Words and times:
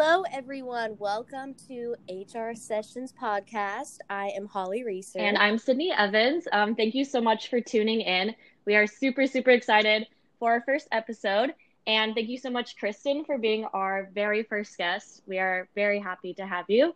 Hello, 0.00 0.22
everyone. 0.30 0.96
Welcome 1.00 1.56
to 1.66 1.96
HR 2.08 2.54
Sessions 2.54 3.12
Podcast. 3.20 3.98
I 4.08 4.28
am 4.28 4.46
Holly 4.46 4.84
Reeser. 4.84 5.18
And 5.18 5.36
I'm 5.36 5.58
Sydney 5.58 5.90
Evans. 5.90 6.46
Um, 6.52 6.76
thank 6.76 6.94
you 6.94 7.04
so 7.04 7.20
much 7.20 7.50
for 7.50 7.60
tuning 7.60 8.02
in. 8.02 8.32
We 8.64 8.76
are 8.76 8.86
super, 8.86 9.26
super 9.26 9.50
excited 9.50 10.06
for 10.38 10.52
our 10.52 10.60
first 10.60 10.86
episode. 10.92 11.52
And 11.88 12.14
thank 12.14 12.28
you 12.28 12.38
so 12.38 12.48
much, 12.48 12.76
Kristen, 12.76 13.24
for 13.24 13.38
being 13.38 13.64
our 13.72 14.08
very 14.14 14.44
first 14.44 14.78
guest. 14.78 15.22
We 15.26 15.40
are 15.40 15.68
very 15.74 15.98
happy 15.98 16.32
to 16.34 16.46
have 16.46 16.66
you. 16.68 16.94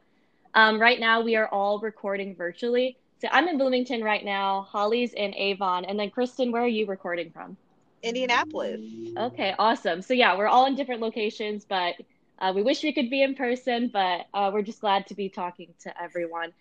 Um, 0.55 0.80
right 0.80 1.00
now, 1.00 1.23
we 1.23 1.34
are 1.34 1.48
all 1.48 1.80
recording 1.80 2.37
virtually. 2.37 2.98
So 3.21 3.27
I'm 3.32 3.48
in 3.48 3.59
Bloomington 3.59 4.05
right 4.05 4.25
now. 4.25 4.69
Holly's 4.71 5.12
in 5.14 5.34
Avon. 5.34 5.87
And 5.87 5.98
then, 5.98 6.11
Kristen, 6.11 6.53
where 6.53 6.62
are 6.62 6.69
you 6.69 6.87
recording 6.87 7.32
from? 7.32 7.57
Indianapolis. 8.05 8.80
Okay, 9.16 9.56
awesome. 9.59 10.03
So, 10.03 10.14
yeah, 10.14 10.39
we're 10.39 10.47
all 10.47 10.66
in 10.66 10.77
different 10.77 11.00
locations, 11.00 11.64
but 11.64 11.97
uh, 12.42 12.52
we 12.52 12.62
wish 12.62 12.82
we 12.82 12.92
could 12.92 13.09
be 13.09 13.23
in 13.23 13.37
person, 13.37 13.88
but 13.92 14.27
uh, 14.34 14.50
we're 14.52 14.62
just 14.62 14.80
glad 14.80 15.06
to 15.06 15.14
be 15.14 15.28
talking 15.28 15.73
to 15.80 16.02
everyone. 16.02 16.52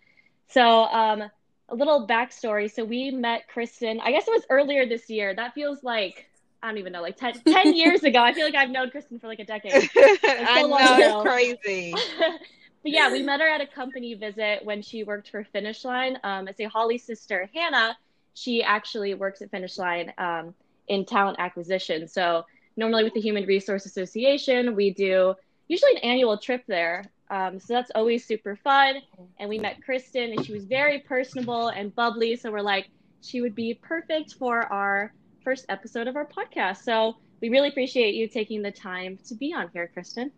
So, 0.49 0.83
um, 0.83 1.23
a 1.69 1.75
little 1.75 2.07
backstory. 2.07 2.71
So, 2.71 2.85
we 2.85 3.09
met 3.09 3.47
Kristen, 3.47 3.99
I 3.99 4.11
guess 4.11 4.27
it 4.27 4.31
was 4.31 4.45
earlier 4.51 4.85
this 4.85 5.09
year. 5.09 5.33
That 5.33 5.55
feels 5.55 5.83
like, 5.83 6.29
I 6.61 6.67
don't 6.67 6.77
even 6.77 6.93
know, 6.93 7.01
like 7.01 7.17
10, 7.17 7.41
10 7.47 7.73
years 7.73 8.03
ago. 8.03 8.21
I 8.21 8.31
feel 8.31 8.45
like 8.45 8.53
I've 8.53 8.69
known 8.69 8.91
Kristen 8.91 9.19
for 9.19 9.25
like 9.25 9.39
a 9.39 9.43
decade. 9.43 9.73
I 10.23 10.61
know, 10.61 10.77
it's 10.77 11.59
crazy. 11.63 11.95
but 12.19 12.91
yeah, 12.91 13.11
we 13.11 13.23
met 13.23 13.39
her 13.39 13.47
at 13.47 13.61
a 13.61 13.67
company 13.67 14.13
visit 14.13 14.63
when 14.63 14.83
she 14.83 15.03
worked 15.03 15.31
for 15.31 15.43
Finish 15.45 15.83
Line. 15.83 16.15
Um, 16.23 16.47
I 16.47 16.51
say 16.51 16.65
Holly's 16.65 17.03
sister, 17.03 17.49
Hannah, 17.55 17.97
she 18.35 18.61
actually 18.61 19.15
works 19.15 19.41
at 19.41 19.49
Finish 19.49 19.79
Line 19.79 20.13
um, 20.19 20.53
in 20.87 21.05
talent 21.05 21.37
acquisition. 21.39 22.07
So, 22.07 22.45
normally 22.77 23.03
with 23.03 23.15
the 23.15 23.21
Human 23.21 23.47
Resource 23.47 23.87
Association, 23.87 24.75
we 24.75 24.91
do 24.91 25.33
usually 25.71 25.93
an 25.93 25.99
annual 25.99 26.37
trip 26.37 26.63
there. 26.67 27.05
Um, 27.29 27.57
so 27.57 27.73
that's 27.73 27.91
always 27.95 28.25
super 28.25 28.57
fun. 28.57 28.95
And 29.39 29.49
we 29.49 29.57
met 29.57 29.81
Kristen, 29.81 30.33
and 30.33 30.45
she 30.45 30.51
was 30.51 30.65
very 30.65 30.99
personable 30.99 31.69
and 31.69 31.95
bubbly. 31.95 32.35
So 32.35 32.51
we're 32.51 32.61
like, 32.61 32.89
she 33.21 33.39
would 33.39 33.55
be 33.55 33.73
perfect 33.75 34.33
for 34.33 34.63
our 34.63 35.13
first 35.45 35.65
episode 35.69 36.07
of 36.07 36.17
our 36.17 36.27
podcast. 36.27 36.79
So 36.83 37.15
we 37.41 37.47
really 37.47 37.69
appreciate 37.69 38.15
you 38.15 38.27
taking 38.27 38.61
the 38.61 38.71
time 38.71 39.17
to 39.29 39.35
be 39.35 39.53
on 39.53 39.69
here, 39.71 39.89
Kristen. 39.93 40.31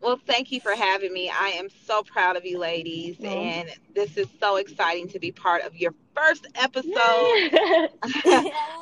Well, 0.00 0.18
thank 0.26 0.50
you 0.50 0.60
for 0.60 0.74
having 0.74 1.12
me. 1.12 1.30
I 1.30 1.48
am 1.50 1.68
so 1.86 2.02
proud 2.02 2.36
of 2.36 2.44
you 2.44 2.58
ladies, 2.58 3.16
and 3.22 3.68
this 3.94 4.16
is 4.16 4.26
so 4.40 4.56
exciting 4.56 5.08
to 5.08 5.18
be 5.18 5.30
part 5.30 5.62
of 5.62 5.76
your 5.76 5.94
first 6.14 6.46
episode. 6.54 6.84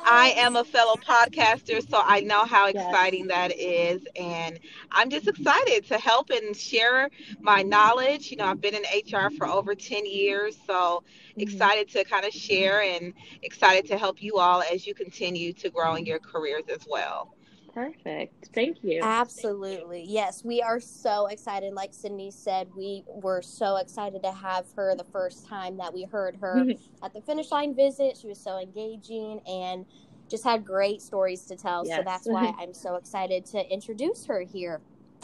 I 0.03 0.33
am 0.37 0.55
a 0.55 0.63
fellow 0.63 0.95
podcaster, 0.95 1.87
so 1.87 2.01
I 2.03 2.21
know 2.21 2.45
how 2.45 2.67
exciting 2.67 3.27
yes. 3.27 3.29
that 3.29 3.57
is, 3.57 4.01
and 4.15 4.59
I'm 4.91 5.09
just 5.09 5.27
excited 5.27 5.85
to 5.87 5.97
help 5.97 6.29
and 6.29 6.55
share 6.55 7.09
my 7.39 7.61
knowledge. 7.61 8.31
You 8.31 8.37
know, 8.37 8.45
I've 8.45 8.61
been 8.61 8.75
in 8.75 8.83
HR 8.83 9.29
for 9.31 9.47
over 9.47 9.75
10 9.75 10.05
years, 10.05 10.57
so 10.65 11.03
mm-hmm. 11.03 11.41
excited 11.41 11.89
to 11.89 12.03
kind 12.03 12.25
of 12.25 12.33
share 12.33 12.81
and 12.81 13.13
excited 13.43 13.87
to 13.89 13.97
help 13.97 14.21
you 14.21 14.37
all 14.37 14.63
as 14.71 14.87
you 14.87 14.93
continue 14.93 15.53
to 15.53 15.69
grow 15.69 15.95
in 15.95 16.05
your 16.05 16.19
careers 16.19 16.63
as 16.69 16.85
well. 16.89 17.35
Perfect. 17.73 18.49
Thank 18.53 18.77
you. 18.83 19.01
Absolutely. 19.01 20.05
Yes, 20.07 20.43
we 20.43 20.61
are 20.61 20.79
so 20.79 21.27
excited. 21.27 21.73
Like 21.73 21.93
Sydney 21.93 22.31
said, 22.31 22.69
we 22.75 23.03
were 23.07 23.41
so 23.41 23.77
excited 23.77 24.23
to 24.23 24.31
have 24.31 24.65
her 24.75 24.95
the 24.95 25.05
first 25.05 25.47
time 25.47 25.77
that 25.77 25.93
we 25.93 26.03
heard 26.03 26.37
her 26.41 26.65
at 27.03 27.13
the 27.13 27.21
finish 27.21 27.51
line 27.51 27.75
visit. 27.75 28.17
She 28.17 28.27
was 28.27 28.39
so 28.39 28.57
engaging 28.57 29.39
and 29.47 29.85
just 30.29 30.43
had 30.43 30.65
great 30.65 31.01
stories 31.01 31.45
to 31.45 31.55
tell. 31.55 31.85
Yes. 31.85 31.97
So 31.97 32.03
that's 32.03 32.27
why 32.27 32.53
I'm 32.59 32.73
so 32.73 32.95
excited 32.95 33.45
to 33.47 33.65
introduce 33.71 34.25
her 34.25 34.41
here. 34.41 34.81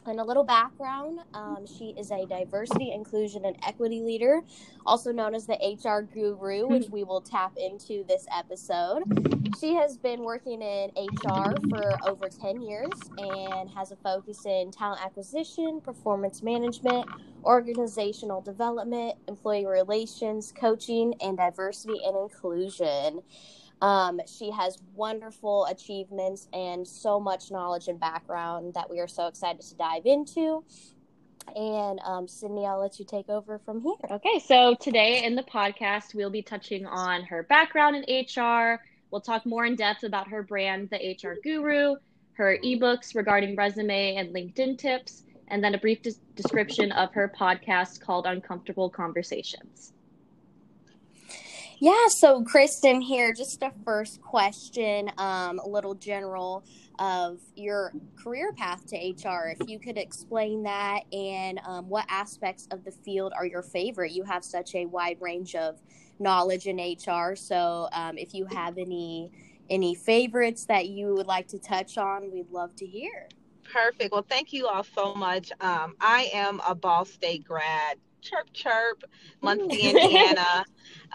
And 0.08 0.22
a 0.22 0.23
little 0.23 0.45
background 0.45 1.19
um, 1.33 1.66
she 1.67 1.94
is 1.97 2.11
a 2.11 2.25
diversity, 2.25 2.91
inclusion, 2.91 3.44
and 3.45 3.58
equity 3.66 4.02
leader, 4.02 4.42
also 4.86 5.11
known 5.11 5.36
as 5.36 5.45
the 5.45 5.55
HR 5.55 6.02
guru, 6.02 6.67
which 6.67 6.89
we 6.89 7.04
will 7.04 7.21
tap 7.21 7.54
into 7.58 8.05
this 8.08 8.26
episode. 8.33 9.04
She 9.59 9.73
has 9.73 9.98
been 9.98 10.23
working 10.23 10.61
in 10.61 10.92
HR 10.95 11.55
for 11.70 11.98
over 12.08 12.30
10 12.30 12.61
years 12.61 12.92
and 13.17 13.70
has 13.71 13.92
a 13.92 13.98
focus 13.98 14.45
in 14.45 14.71
talent 14.71 15.04
acquisition, 15.04 15.82
performance 15.82 16.42
management, 16.42 17.08
organizational 17.43 18.42
development, 18.42 19.15
employee 19.27 19.65
relations, 19.65 20.53
coaching, 20.58 21.15
and 21.21 21.37
diversity 21.37 21.99
and 22.05 22.15
inclusion. 22.15 23.21
Um, 23.82 24.20
she 24.26 24.52
has 24.52 24.80
wonderful 24.95 25.65
achievements 25.65 26.48
and 26.54 26.88
so 26.88 27.20
much 27.20 27.52
knowledge 27.52 27.88
and 27.88 27.99
background 27.99 28.73
that 28.73 28.89
we 28.89 28.99
are 28.99 29.08
so 29.08 29.27
excited 29.27 29.61
to 29.61 29.76
dive 29.76 30.05
into. 30.05 30.64
And 31.55 31.99
um, 32.04 32.27
Sydney, 32.27 32.65
I'll 32.65 32.80
let 32.80 32.99
you 32.99 33.05
take 33.05 33.30
over 33.30 33.60
from 33.60 33.82
here. 33.82 33.95
Okay, 34.11 34.39
so 34.39 34.76
today 34.80 35.23
in 35.23 35.36
the 35.36 35.43
podcast, 35.43 36.14
we'll 36.14 36.30
be 36.30 36.42
touching 36.42 36.86
on 36.86 37.23
her 37.23 37.43
background 37.43 37.95
in 37.95 38.26
HR. 38.26 38.82
We'll 39.11 39.21
talk 39.21 39.45
more 39.45 39.65
in 39.65 39.76
depth 39.76 40.04
about 40.04 40.27
her 40.27 40.44
brand, 40.44 40.89
The 40.89 40.98
HR 40.98 41.38
Guru, 41.42 41.95
her 42.33 42.58
ebooks 42.64 43.15
regarding 43.15 43.55
resume 43.55 44.15
and 44.15 44.33
LinkedIn 44.33 44.77
tips, 44.77 45.23
and 45.48 45.64
then 45.64 45.76
a 45.76 45.77
brief 45.77 46.02
des- 46.02 46.11
description 46.36 46.92
of 46.92 47.14
her 47.14 47.32
podcast 47.38 48.02
called 48.02 48.26
Uncomfortable 48.26 48.89
Conversations. 48.89 49.94
Yeah, 51.80 52.08
so 52.08 52.43
Kristen 52.43 53.02
here, 53.02 53.33
just 53.33 53.61
a 53.61 53.71
first 53.86 54.20
question, 54.20 55.11
um, 55.20 55.60
a 55.60 55.67
little 55.67 55.93
general 55.93 56.64
of 56.98 57.39
your 57.55 57.93
career 58.15 58.52
path 58.52 58.88
to 58.88 58.95
HR. 58.98 59.55
If 59.60 59.70
you 59.70 59.77
could 59.77 59.98
explain 59.98 60.64
that 60.64 61.02
and 61.14 61.60
um, 61.67 61.88
what 61.88 62.05
aspects 62.10 62.67
of 62.71 62.83
the 62.83 62.92
field 62.92 63.32
are 63.38 63.45
your 63.45 63.61
favorite? 63.61 64.11
You 64.11 64.23
have 64.23 64.43
such 64.43 64.73
a 64.73 64.88
wide 64.88 65.17
range 65.21 65.54
of 65.54 65.80
knowledge 66.17 66.65
in 66.65 66.77
HR. 66.77 67.36
So 67.36 67.89
um, 67.94 68.17
if 68.17 68.33
you 68.33 68.48
have 68.48 68.80
any 68.80 69.32
any 69.70 69.94
favorites 69.94 70.65
that 70.65 70.88
you 70.88 71.14
would 71.14 71.27
like 71.27 71.48
to 71.49 71.59
touch 71.59 71.98
on, 71.98 72.32
we'd 72.32 72.49
love 72.49 72.73
to 72.77 72.88
hear. 72.88 73.27
Perfect. 73.71 74.14
Well, 74.14 74.26
thank 74.27 74.54
you 74.54 74.65
all 74.65 74.83
so 74.83 75.14
much. 75.14 75.52
Um, 75.59 75.95
I 75.99 76.30
am 76.33 76.61
a 76.65 76.73
Ball 76.73 77.04
State 77.05 77.44
grad 77.44 77.98
chirp 78.21 78.52
chirp 78.54 79.04
muncie 79.42 79.82
indiana 79.89 80.65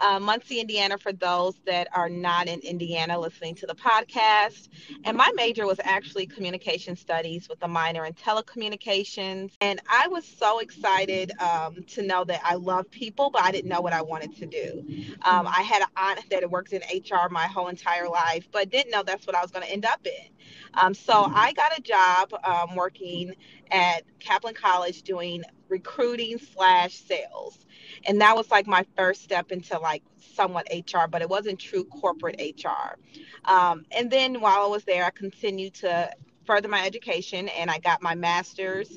uh, 0.01 0.19
muncie 0.19 0.59
indiana 0.59 0.97
for 0.97 1.13
those 1.13 1.55
that 1.65 1.87
are 1.93 2.09
not 2.09 2.47
in 2.47 2.59
indiana 2.61 3.19
listening 3.19 3.55
to 3.55 3.65
the 3.65 3.75
podcast. 3.75 4.69
And 5.05 5.17
my 5.17 5.31
major 5.35 5.65
was 5.65 5.79
actually 5.83 6.25
communication 6.27 6.95
studies 6.95 7.49
with 7.49 7.61
a 7.63 7.67
minor 7.67 8.05
in 8.05 8.13
telecommunications. 8.13 9.53
And 9.61 9.81
i 9.89 10.07
was 10.07 10.25
so 10.25 10.59
excited 10.59 11.31
um, 11.39 11.83
to 11.87 12.01
know 12.01 12.23
that 12.25 12.41
i 12.43 12.55
love 12.55 12.89
people 12.91 13.29
but 13.29 13.41
i 13.41 13.51
didn't 13.51 13.69
know 13.69 13.81
what 13.81 13.93
i 13.93 14.01
wanted 14.01 14.35
to 14.37 14.45
do. 14.45 14.85
Um, 15.23 15.47
i 15.47 15.61
had 15.61 15.81
an 15.81 15.89
aunt 15.95 16.29
that 16.29 16.49
worked 16.49 16.73
in 16.73 16.81
hr 16.81 17.29
my 17.29 17.47
whole 17.47 17.67
entire 17.67 18.09
life 18.09 18.47
but 18.51 18.69
didn't 18.69 18.91
know 18.91 19.03
that's 19.03 19.27
what 19.27 19.35
i 19.35 19.41
was 19.41 19.51
going 19.51 19.65
to 19.65 19.71
end 19.71 19.85
up 19.85 20.05
in. 20.05 20.29
Um, 20.75 20.93
so 20.93 21.31
I 21.33 21.53
got 21.53 21.77
a 21.77 21.81
job 21.81 22.33
um, 22.43 22.75
working 22.75 23.35
at 23.71 24.03
Kaplan 24.19 24.53
College 24.55 25.03
doing 25.03 25.43
recruiting 25.69 26.37
slash 26.37 26.95
sales. 26.95 27.65
And 28.07 28.21
that 28.21 28.35
was 28.35 28.49
like 28.51 28.67
my 28.67 28.85
first 28.95 29.23
step 29.23 29.51
into 29.51 29.79
like 29.83 30.03
somewhat 30.35 30.67
HR, 30.73 31.07
but 31.09 31.21
it 31.21 31.29
wasn't 31.29 31.59
true 31.59 31.83
corporate 31.83 32.41
HR. 32.41 32.97
Um, 33.45 33.85
and 33.91 34.09
then 34.09 34.41
while 34.41 34.63
I 34.63 34.67
was 34.67 34.83
there, 34.85 35.05
I 35.05 35.11
continued 35.11 35.75
to 35.75 36.11
further 36.45 36.67
my 36.67 36.85
education 36.85 37.49
and 37.49 37.69
I 37.69 37.79
got 37.79 38.01
my 38.01 38.15
master's, 38.15 38.89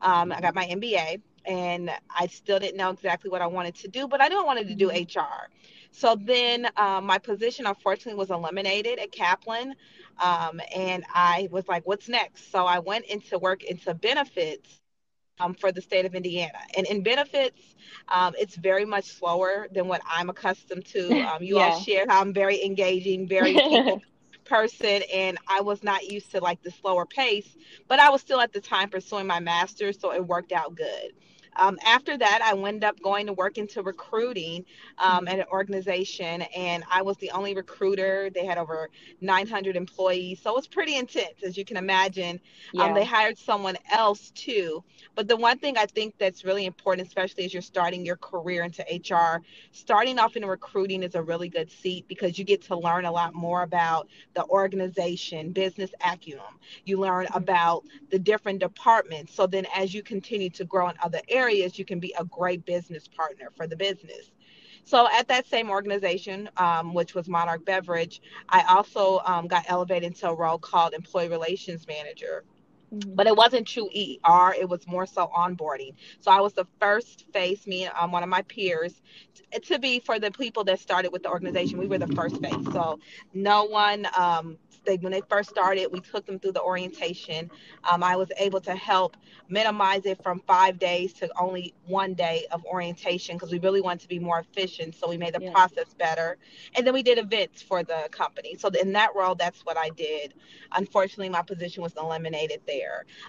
um, 0.00 0.32
I 0.32 0.40
got 0.40 0.54
my 0.54 0.66
MBA, 0.66 1.20
and 1.46 1.90
I 2.10 2.26
still 2.28 2.58
didn't 2.58 2.76
know 2.76 2.90
exactly 2.90 3.30
what 3.30 3.42
I 3.42 3.46
wanted 3.46 3.74
to 3.76 3.88
do, 3.88 4.08
but 4.08 4.22
I 4.22 4.28
knew 4.28 4.40
I 4.40 4.44
wanted 4.44 4.68
to 4.68 4.74
do 4.74 4.90
HR. 4.90 5.50
So 5.90 6.16
then 6.20 6.68
um, 6.76 7.06
my 7.06 7.18
position 7.18 7.66
unfortunately 7.66 8.18
was 8.18 8.30
eliminated 8.30 8.98
at 8.98 9.12
Kaplan. 9.12 9.74
Um, 10.22 10.60
and 10.74 11.04
I 11.12 11.48
was 11.50 11.68
like, 11.68 11.86
what's 11.86 12.08
next? 12.08 12.50
So 12.50 12.66
I 12.66 12.78
went 12.78 13.06
into 13.06 13.38
work 13.38 13.62
into 13.64 13.94
benefits 13.94 14.80
um, 15.40 15.54
for 15.54 15.72
the 15.72 15.80
state 15.80 16.04
of 16.04 16.14
Indiana. 16.14 16.58
And 16.76 16.86
in 16.86 17.02
benefits, 17.02 17.74
um, 18.08 18.34
it's 18.38 18.56
very 18.56 18.84
much 18.84 19.04
slower 19.04 19.68
than 19.72 19.88
what 19.88 20.02
I'm 20.06 20.30
accustomed 20.30 20.84
to. 20.86 21.18
Um, 21.24 21.42
you 21.42 21.56
yeah. 21.56 21.70
all 21.70 21.70
share 21.70 22.06
how 22.08 22.20
I'm 22.20 22.32
very 22.32 22.62
engaging, 22.64 23.26
very 23.28 23.58
people 23.68 24.00
person, 24.44 25.02
and 25.12 25.38
I 25.48 25.62
was 25.62 25.82
not 25.82 26.04
used 26.04 26.30
to 26.32 26.40
like 26.40 26.62
the 26.62 26.70
slower 26.70 27.06
pace, 27.06 27.56
but 27.88 27.98
I 27.98 28.10
was 28.10 28.20
still 28.20 28.40
at 28.40 28.52
the 28.52 28.60
time 28.60 28.90
pursuing 28.90 29.26
my 29.26 29.40
master's, 29.40 29.98
so 29.98 30.12
it 30.12 30.26
worked 30.26 30.52
out 30.52 30.74
good. 30.74 31.12
Um, 31.56 31.78
after 31.84 32.16
that, 32.18 32.40
I 32.42 32.56
ended 32.56 32.84
up 32.84 33.00
going 33.00 33.26
to 33.26 33.32
work 33.32 33.58
into 33.58 33.82
recruiting 33.82 34.64
um, 34.98 35.28
at 35.28 35.38
an 35.38 35.46
organization, 35.50 36.42
and 36.56 36.84
I 36.90 37.02
was 37.02 37.16
the 37.18 37.30
only 37.30 37.54
recruiter. 37.54 38.30
They 38.30 38.44
had 38.44 38.58
over 38.58 38.90
900 39.20 39.76
employees, 39.76 40.40
so 40.42 40.50
it 40.50 40.56
was 40.56 40.66
pretty 40.66 40.96
intense, 40.96 41.42
as 41.44 41.56
you 41.56 41.64
can 41.64 41.76
imagine. 41.76 42.40
Yeah. 42.72 42.84
Um, 42.84 42.94
they 42.94 43.04
hired 43.04 43.38
someone 43.38 43.76
else 43.90 44.30
too. 44.30 44.82
But 45.14 45.28
the 45.28 45.36
one 45.36 45.58
thing 45.58 45.78
I 45.78 45.86
think 45.86 46.14
that's 46.18 46.44
really 46.44 46.66
important, 46.66 47.06
especially 47.06 47.44
as 47.44 47.52
you're 47.52 47.62
starting 47.62 48.04
your 48.04 48.16
career 48.16 48.64
into 48.64 48.82
HR, 48.82 49.42
starting 49.72 50.18
off 50.18 50.36
in 50.36 50.44
recruiting 50.44 51.02
is 51.02 51.14
a 51.14 51.22
really 51.22 51.48
good 51.48 51.70
seat 51.70 52.06
because 52.08 52.38
you 52.38 52.44
get 52.44 52.62
to 52.62 52.76
learn 52.76 53.04
a 53.04 53.12
lot 53.12 53.34
more 53.34 53.62
about 53.62 54.08
the 54.34 54.44
organization, 54.46 55.52
business 55.52 55.90
acumen. 56.04 56.42
You 56.84 56.98
learn 56.98 57.26
mm-hmm. 57.26 57.36
about 57.36 57.84
the 58.10 58.18
different 58.18 58.58
departments. 58.58 59.34
So 59.34 59.46
then, 59.46 59.66
as 59.74 59.94
you 59.94 60.02
continue 60.02 60.50
to 60.50 60.64
grow 60.64 60.88
in 60.88 60.96
other 61.02 61.20
areas, 61.28 61.43
you 61.50 61.84
can 61.84 62.00
be 62.00 62.14
a 62.18 62.24
great 62.24 62.64
business 62.64 63.08
partner 63.08 63.50
for 63.56 63.66
the 63.66 63.76
business. 63.76 64.30
So 64.84 65.08
at 65.12 65.28
that 65.28 65.46
same 65.46 65.70
organization, 65.70 66.50
um, 66.58 66.92
which 66.92 67.14
was 67.14 67.28
Monarch 67.28 67.64
Beverage, 67.64 68.20
I 68.50 68.62
also 68.62 69.20
um, 69.24 69.48
got 69.48 69.64
elevated 69.68 70.04
into 70.08 70.28
a 70.28 70.34
role 70.34 70.58
called 70.58 70.92
Employee 70.92 71.28
Relations 71.28 71.86
Manager. 71.86 72.44
Mm-hmm. 72.94 73.14
But 73.14 73.26
it 73.26 73.36
wasn't 73.36 73.66
true 73.66 73.88
ER, 73.88 74.54
it 74.58 74.68
was 74.68 74.86
more 74.86 75.06
so 75.06 75.30
onboarding. 75.36 75.94
So 76.20 76.30
I 76.30 76.40
was 76.40 76.52
the 76.52 76.66
first 76.80 77.26
face, 77.32 77.66
me 77.66 77.84
and 77.84 77.94
um, 77.98 78.12
one 78.12 78.22
of 78.22 78.28
my 78.28 78.42
peers, 78.42 79.00
t- 79.34 79.58
to 79.58 79.78
be 79.78 80.00
for 80.00 80.18
the 80.18 80.30
people 80.30 80.64
that 80.64 80.80
started 80.80 81.12
with 81.12 81.22
the 81.22 81.30
organization. 81.30 81.78
We 81.78 81.86
were 81.86 81.98
the 81.98 82.14
first 82.14 82.40
face. 82.40 82.64
So 82.72 82.98
no 83.32 83.64
one 83.64 84.06
um, 84.16 84.58
they 84.84 84.96
when 84.96 85.12
they 85.12 85.22
first 85.28 85.50
started, 85.50 85.88
we 85.90 86.00
took 86.00 86.26
them 86.26 86.38
through 86.38 86.52
the 86.52 86.62
orientation. 86.62 87.50
Um, 87.90 88.02
I 88.02 88.16
was 88.16 88.28
able 88.38 88.60
to 88.62 88.74
help 88.74 89.16
minimize 89.48 90.06
it 90.06 90.22
from 90.22 90.40
five 90.46 90.78
days 90.78 91.12
to 91.14 91.30
only 91.38 91.74
one 91.86 92.14
day 92.14 92.46
of 92.50 92.64
orientation 92.64 93.36
because 93.36 93.52
we 93.52 93.58
really 93.58 93.80
wanted 93.80 94.00
to 94.00 94.08
be 94.08 94.18
more 94.18 94.40
efficient. 94.40 94.94
So 94.94 95.08
we 95.08 95.16
made 95.16 95.34
the 95.34 95.42
yeah. 95.42 95.52
process 95.52 95.94
better, 95.98 96.36
and 96.76 96.86
then 96.86 96.94
we 96.94 97.02
did 97.02 97.18
events 97.18 97.62
for 97.62 97.82
the 97.82 98.08
company. 98.10 98.56
So 98.56 98.68
in 98.68 98.92
that 98.92 99.10
role, 99.14 99.34
that's 99.34 99.64
what 99.64 99.76
I 99.76 99.90
did. 99.90 100.34
Unfortunately, 100.72 101.28
my 101.28 101.42
position 101.42 101.82
was 101.82 101.94
eliminated 101.96 102.60
there, 102.66 102.83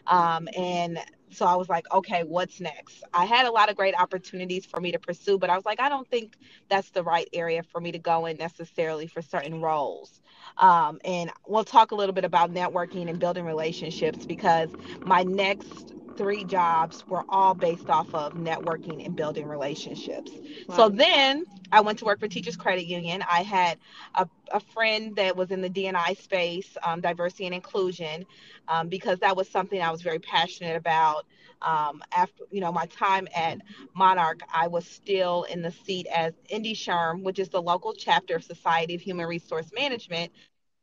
um, 0.08 0.48
and 0.58 1.00
so 1.32 1.46
I 1.46 1.56
was 1.56 1.70
like, 1.70 1.86
okay, 1.94 2.24
what's 2.24 2.60
next? 2.62 3.04
I 3.14 3.26
had 3.26 3.46
a 3.46 3.52
lot 3.52 3.70
of 3.70 3.76
great 3.76 4.00
opportunities 4.00 4.66
for 4.66 4.80
me 4.80 4.92
to 4.92 5.00
pursue, 5.00 5.38
but 5.38 5.50
I 5.50 5.56
was 5.56 5.66
like, 5.66 5.80
I 5.80 5.90
don't 5.90 6.08
think 6.10 6.38
that's 6.70 6.92
the 6.92 7.04
right 7.04 7.28
area 7.34 7.64
for 7.64 7.82
me 7.82 7.92
to 7.92 8.00
go 8.00 8.26
in 8.26 8.38
necessarily 8.38 9.08
for 9.08 9.22
certain 9.22 9.62
roles. 9.62 10.22
Um, 10.58 11.00
and 11.04 11.32
we'll 11.48 11.64
talk 11.64 11.92
a 11.92 11.96
little 11.96 12.14
bit 12.14 12.26
about 12.26 12.54
networking 12.54 13.10
and 13.10 13.20
building 13.20 13.46
relationships 13.46 14.26
because 14.26 14.70
my 15.04 15.24
next 15.24 15.94
three 16.18 16.44
jobs 16.44 17.06
were 17.08 17.24
all 17.30 17.54
based 17.54 17.90
off 17.90 18.14
of 18.14 18.34
networking 18.34 19.06
and 19.06 19.16
building 19.16 19.48
relationships. 19.48 20.32
Wow. 20.68 20.76
So 20.76 20.90
then 20.90 21.46
I 21.72 21.82
went 21.82 22.00
to 22.00 22.06
work 22.06 22.20
for 22.20 22.28
Teachers 22.28 22.56
Credit 22.56 22.86
Union. 22.86 23.24
I 23.30 23.44
had 23.44 23.78
a, 24.16 24.28
a 24.52 24.60
friend 24.60 25.16
that 25.16 25.36
was 25.36 25.52
in 25.52 25.62
the 25.62 25.70
DNI 25.70 26.18
space, 26.22 26.78
um, 26.84 27.02
diversity 27.02 27.46
and 27.46 27.56
inclusion, 27.56 28.26
um, 28.68 28.88
because 28.88 29.20
that 29.20 29.36
was 29.36 29.50
something 29.50 29.82
I 29.82 29.92
was 29.92 30.02
very 30.02 30.20
passionate 30.20 30.76
about. 30.76 31.26
Um, 31.62 32.04
after 32.16 32.44
you 32.52 32.62
know 32.62 32.72
my 32.72 32.86
time 32.88 33.28
at 33.34 33.60
Monarch, 33.96 34.42
I 34.54 34.68
was 34.68 34.86
still 34.86 35.44
in 35.44 35.62
the 35.62 35.72
seat 35.72 36.06
as 36.14 36.34
Indy 36.50 36.76
SHRM, 36.76 37.24
which 37.24 37.40
is 37.40 37.50
the 37.50 37.62
local 37.62 37.94
chapter 37.94 38.36
of 38.36 38.44
Society 38.44 38.94
of 38.96 39.02
Human 39.02 39.26
Resource 39.26 39.72
Management, 39.74 40.32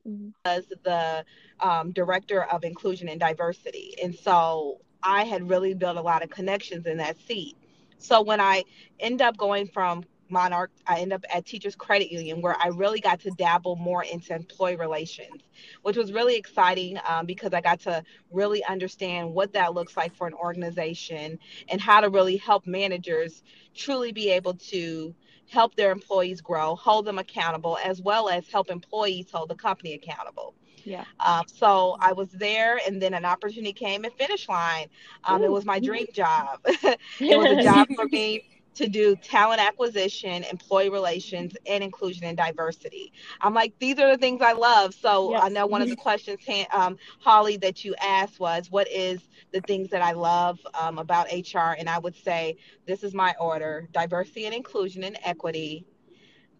mm-hmm. 0.08 0.30
as 0.44 0.66
the 0.82 1.24
um, 1.60 1.92
director 1.92 2.42
of 2.44 2.64
inclusion 2.64 3.08
and 3.08 3.20
diversity. 3.20 3.94
And 4.02 4.14
so 4.14 4.80
I 5.02 5.24
had 5.24 5.48
really 5.48 5.74
built 5.74 5.96
a 5.96 6.02
lot 6.02 6.22
of 6.22 6.30
connections 6.30 6.86
in 6.86 6.96
that 6.98 7.16
seat. 7.26 7.56
So 7.98 8.22
when 8.22 8.40
I 8.40 8.64
end 9.00 9.22
up 9.22 9.36
going 9.36 9.68
from 9.68 10.04
Monarch, 10.28 10.70
I 10.86 11.00
end 11.00 11.12
up 11.12 11.24
at 11.32 11.44
Teachers 11.44 11.76
Credit 11.76 12.10
Union, 12.10 12.40
where 12.40 12.56
I 12.58 12.68
really 12.68 13.00
got 13.00 13.20
to 13.20 13.30
dabble 13.32 13.76
more 13.76 14.02
into 14.02 14.34
employee 14.34 14.76
relations, 14.76 15.42
which 15.82 15.96
was 15.96 16.12
really 16.12 16.36
exciting 16.36 16.98
um, 17.06 17.26
because 17.26 17.52
I 17.52 17.60
got 17.60 17.80
to 17.80 18.02
really 18.30 18.64
understand 18.64 19.32
what 19.32 19.52
that 19.52 19.74
looks 19.74 19.96
like 19.96 20.14
for 20.16 20.26
an 20.26 20.34
organization 20.34 21.38
and 21.68 21.80
how 21.80 22.00
to 22.00 22.08
really 22.08 22.38
help 22.38 22.66
managers 22.66 23.42
truly 23.74 24.10
be 24.10 24.30
able 24.30 24.54
to 24.54 25.14
help 25.50 25.76
their 25.76 25.92
employees 25.92 26.40
grow, 26.40 26.74
hold 26.76 27.04
them 27.04 27.18
accountable, 27.18 27.78
as 27.84 28.00
well 28.00 28.28
as 28.30 28.48
help 28.48 28.70
employees 28.70 29.26
hold 29.30 29.50
the 29.50 29.54
company 29.54 29.92
accountable. 29.92 30.54
Yeah. 30.84 31.04
Um, 31.20 31.44
so 31.46 31.96
I 32.00 32.12
was 32.12 32.28
there, 32.30 32.80
and 32.86 33.00
then 33.00 33.14
an 33.14 33.24
opportunity 33.24 33.72
came 33.72 34.04
at 34.04 34.16
Finish 34.18 34.48
Line. 34.48 34.88
Um, 35.24 35.42
it 35.42 35.50
was 35.50 35.64
my 35.64 35.78
dream 35.78 36.06
job. 36.12 36.60
it 36.66 36.98
was 37.20 37.58
a 37.58 37.62
job 37.62 37.88
for 37.94 38.06
me 38.06 38.44
to 38.74 38.88
do 38.88 39.16
talent 39.16 39.60
acquisition, 39.60 40.44
employee 40.44 40.88
relations, 40.88 41.54
and 41.66 41.84
inclusion 41.84 42.24
and 42.24 42.36
diversity. 42.36 43.12
I'm 43.40 43.54
like, 43.54 43.74
these 43.78 43.98
are 43.98 44.10
the 44.10 44.18
things 44.18 44.40
I 44.40 44.52
love. 44.52 44.94
So 44.94 45.32
yes. 45.32 45.42
I 45.44 45.48
know 45.48 45.66
one 45.66 45.82
of 45.82 45.88
the 45.88 45.96
questions, 45.96 46.40
um, 46.72 46.96
Holly, 47.20 47.56
that 47.58 47.84
you 47.84 47.94
asked 48.00 48.40
was, 48.40 48.70
what 48.70 48.90
is 48.90 49.20
the 49.52 49.60
things 49.62 49.90
that 49.90 50.02
I 50.02 50.12
love 50.12 50.58
um, 50.74 50.98
about 50.98 51.26
HR? 51.32 51.76
And 51.78 51.88
I 51.88 51.98
would 51.98 52.16
say, 52.16 52.56
this 52.86 53.02
is 53.02 53.12
my 53.14 53.34
order 53.38 53.88
diversity 53.92 54.46
and 54.46 54.54
inclusion 54.54 55.04
and 55.04 55.18
equity, 55.22 55.84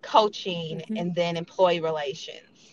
coaching, 0.03 0.79
mm-hmm. 0.79 0.97
and 0.97 1.15
then 1.15 1.37
employee 1.37 1.81
relations. 1.81 2.72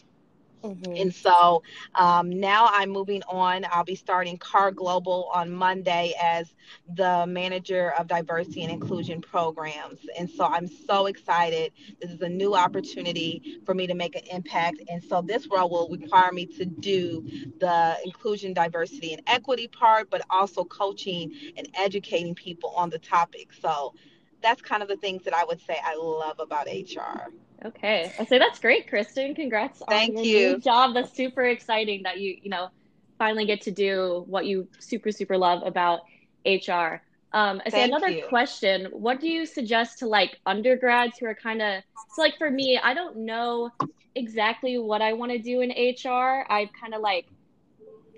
Mm-hmm. 0.64 0.94
And 0.96 1.14
so 1.14 1.64
um, 1.96 2.30
now 2.40 2.68
I'm 2.72 2.90
moving 2.90 3.22
on. 3.30 3.66
I'll 3.72 3.86
be 3.86 3.96
starting 3.96 4.38
CAR 4.38 4.72
Global 4.72 5.30
on 5.34 5.52
Monday 5.52 6.14
as 6.22 6.54
the 6.96 7.26
manager 7.28 7.94
of 7.98 8.08
diversity 8.08 8.64
and 8.64 8.72
inclusion 8.72 9.22
programs. 9.22 10.00
And 10.18 10.30
so 10.30 10.46
I'm 10.46 10.68
so 10.68 11.06
excited. 11.06 11.72
This 12.02 12.12
is 12.12 12.22
a 12.22 12.30
new 12.30 12.56
opportunity 12.56 13.60
for 13.66 13.74
me 13.74 13.88
to 13.88 13.96
make 13.96 14.16
an 14.16 14.24
impact. 14.32 14.82
And 14.90 15.02
so 15.04 15.22
this 15.22 15.48
role 15.48 15.70
will 15.70 15.90
require 15.90 16.32
me 16.32 16.46
to 16.48 16.66
do 16.66 17.24
the 17.60 17.98
inclusion, 18.04 18.54
diversity, 18.54 19.14
and 19.14 19.22
equity 19.28 19.68
part, 19.68 20.10
but 20.10 20.22
also 20.30 20.66
coaching 20.66 21.34
and 21.58 21.70
educating 21.76 22.36
people 22.36 22.74
on 22.76 22.90
the 22.90 23.00
topic. 23.00 23.54
So 23.54 23.94
that's 24.42 24.62
kind 24.62 24.82
of 24.82 24.90
the 24.90 24.98
things 24.98 25.24
that 25.24 25.34
I 25.34 25.44
would 25.44 25.60
say 25.66 25.78
I 25.84 25.96
love 25.96 26.40
about 26.40 26.68
HR. 26.68 27.32
Okay, 27.66 28.12
I 28.18 28.26
say 28.26 28.40
that's 28.40 28.60
great, 28.60 28.88
Kristen. 28.88 29.36
Congrats 29.36 29.82
Thank 29.88 30.18
on 30.18 30.24
your 30.24 30.26
you. 30.26 30.50
new 30.52 30.60
job. 30.60 30.94
That's 30.94 31.14
super 31.16 31.44
exciting 31.44 32.04
that 32.04 32.20
you 32.20 32.38
you 32.42 32.50
know 32.50 32.70
finally 33.18 33.46
get 33.46 33.62
to 33.62 33.72
do 33.72 34.24
what 34.28 34.46
you 34.46 34.68
super 34.80 35.12
super 35.12 35.38
love 35.38 35.62
about 35.66 36.02
HR. 36.46 37.02
Um, 37.32 37.62
I 37.66 37.70
say 37.70 37.84
another 37.84 38.10
you. 38.10 38.24
question. 38.28 38.88
What 38.92 39.20
do 39.20 39.28
you 39.28 39.46
suggest 39.46 40.00
to 40.00 40.08
like 40.08 40.38
undergrads 40.46 41.18
who 41.20 41.26
are 41.28 41.36
kind 41.36 41.62
of 41.62 41.84
so 42.16 42.22
like 42.22 42.38
for 42.38 42.50
me, 42.50 42.80
I 42.82 42.94
don't 42.94 43.18
know 43.18 43.70
exactly 44.16 44.78
what 44.78 45.02
I 45.02 45.14
want 45.14 45.32
to 45.32 45.38
do 45.38 45.62
in 45.62 45.70
HR. 45.70 46.46
I've 46.50 46.70
kind 46.80 46.94
of 46.94 47.02
like 47.02 47.28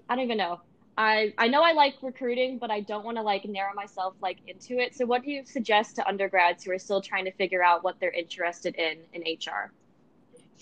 I 0.08 0.16
don't 0.16 0.26
even 0.26 0.38
know. 0.38 0.62
I 0.98 1.34
I 1.38 1.48
know 1.48 1.64
I 1.64 1.74
like 1.74 1.96
recruiting, 2.02 2.60
but 2.60 2.72
I 2.72 2.82
don't 2.82 3.06
want 3.06 3.18
to 3.18 3.24
like 3.24 3.46
narrow 3.46 3.74
myself 3.74 4.16
like 4.22 4.40
into 4.48 4.80
it. 4.80 4.96
So 4.96 5.06
what 5.06 5.24
do 5.24 5.32
you 5.32 5.46
suggest 5.46 5.96
to 5.98 6.08
undergrads 6.08 6.64
who 6.64 6.72
are 6.72 6.80
still 6.80 7.02
trying 7.02 7.26
to 7.26 7.32
figure 7.32 7.64
out 7.64 7.84
what 7.84 8.00
they're 8.00 8.12
interested 8.12 8.76
in 8.76 9.00
in 9.14 9.24
HR? 9.24 9.74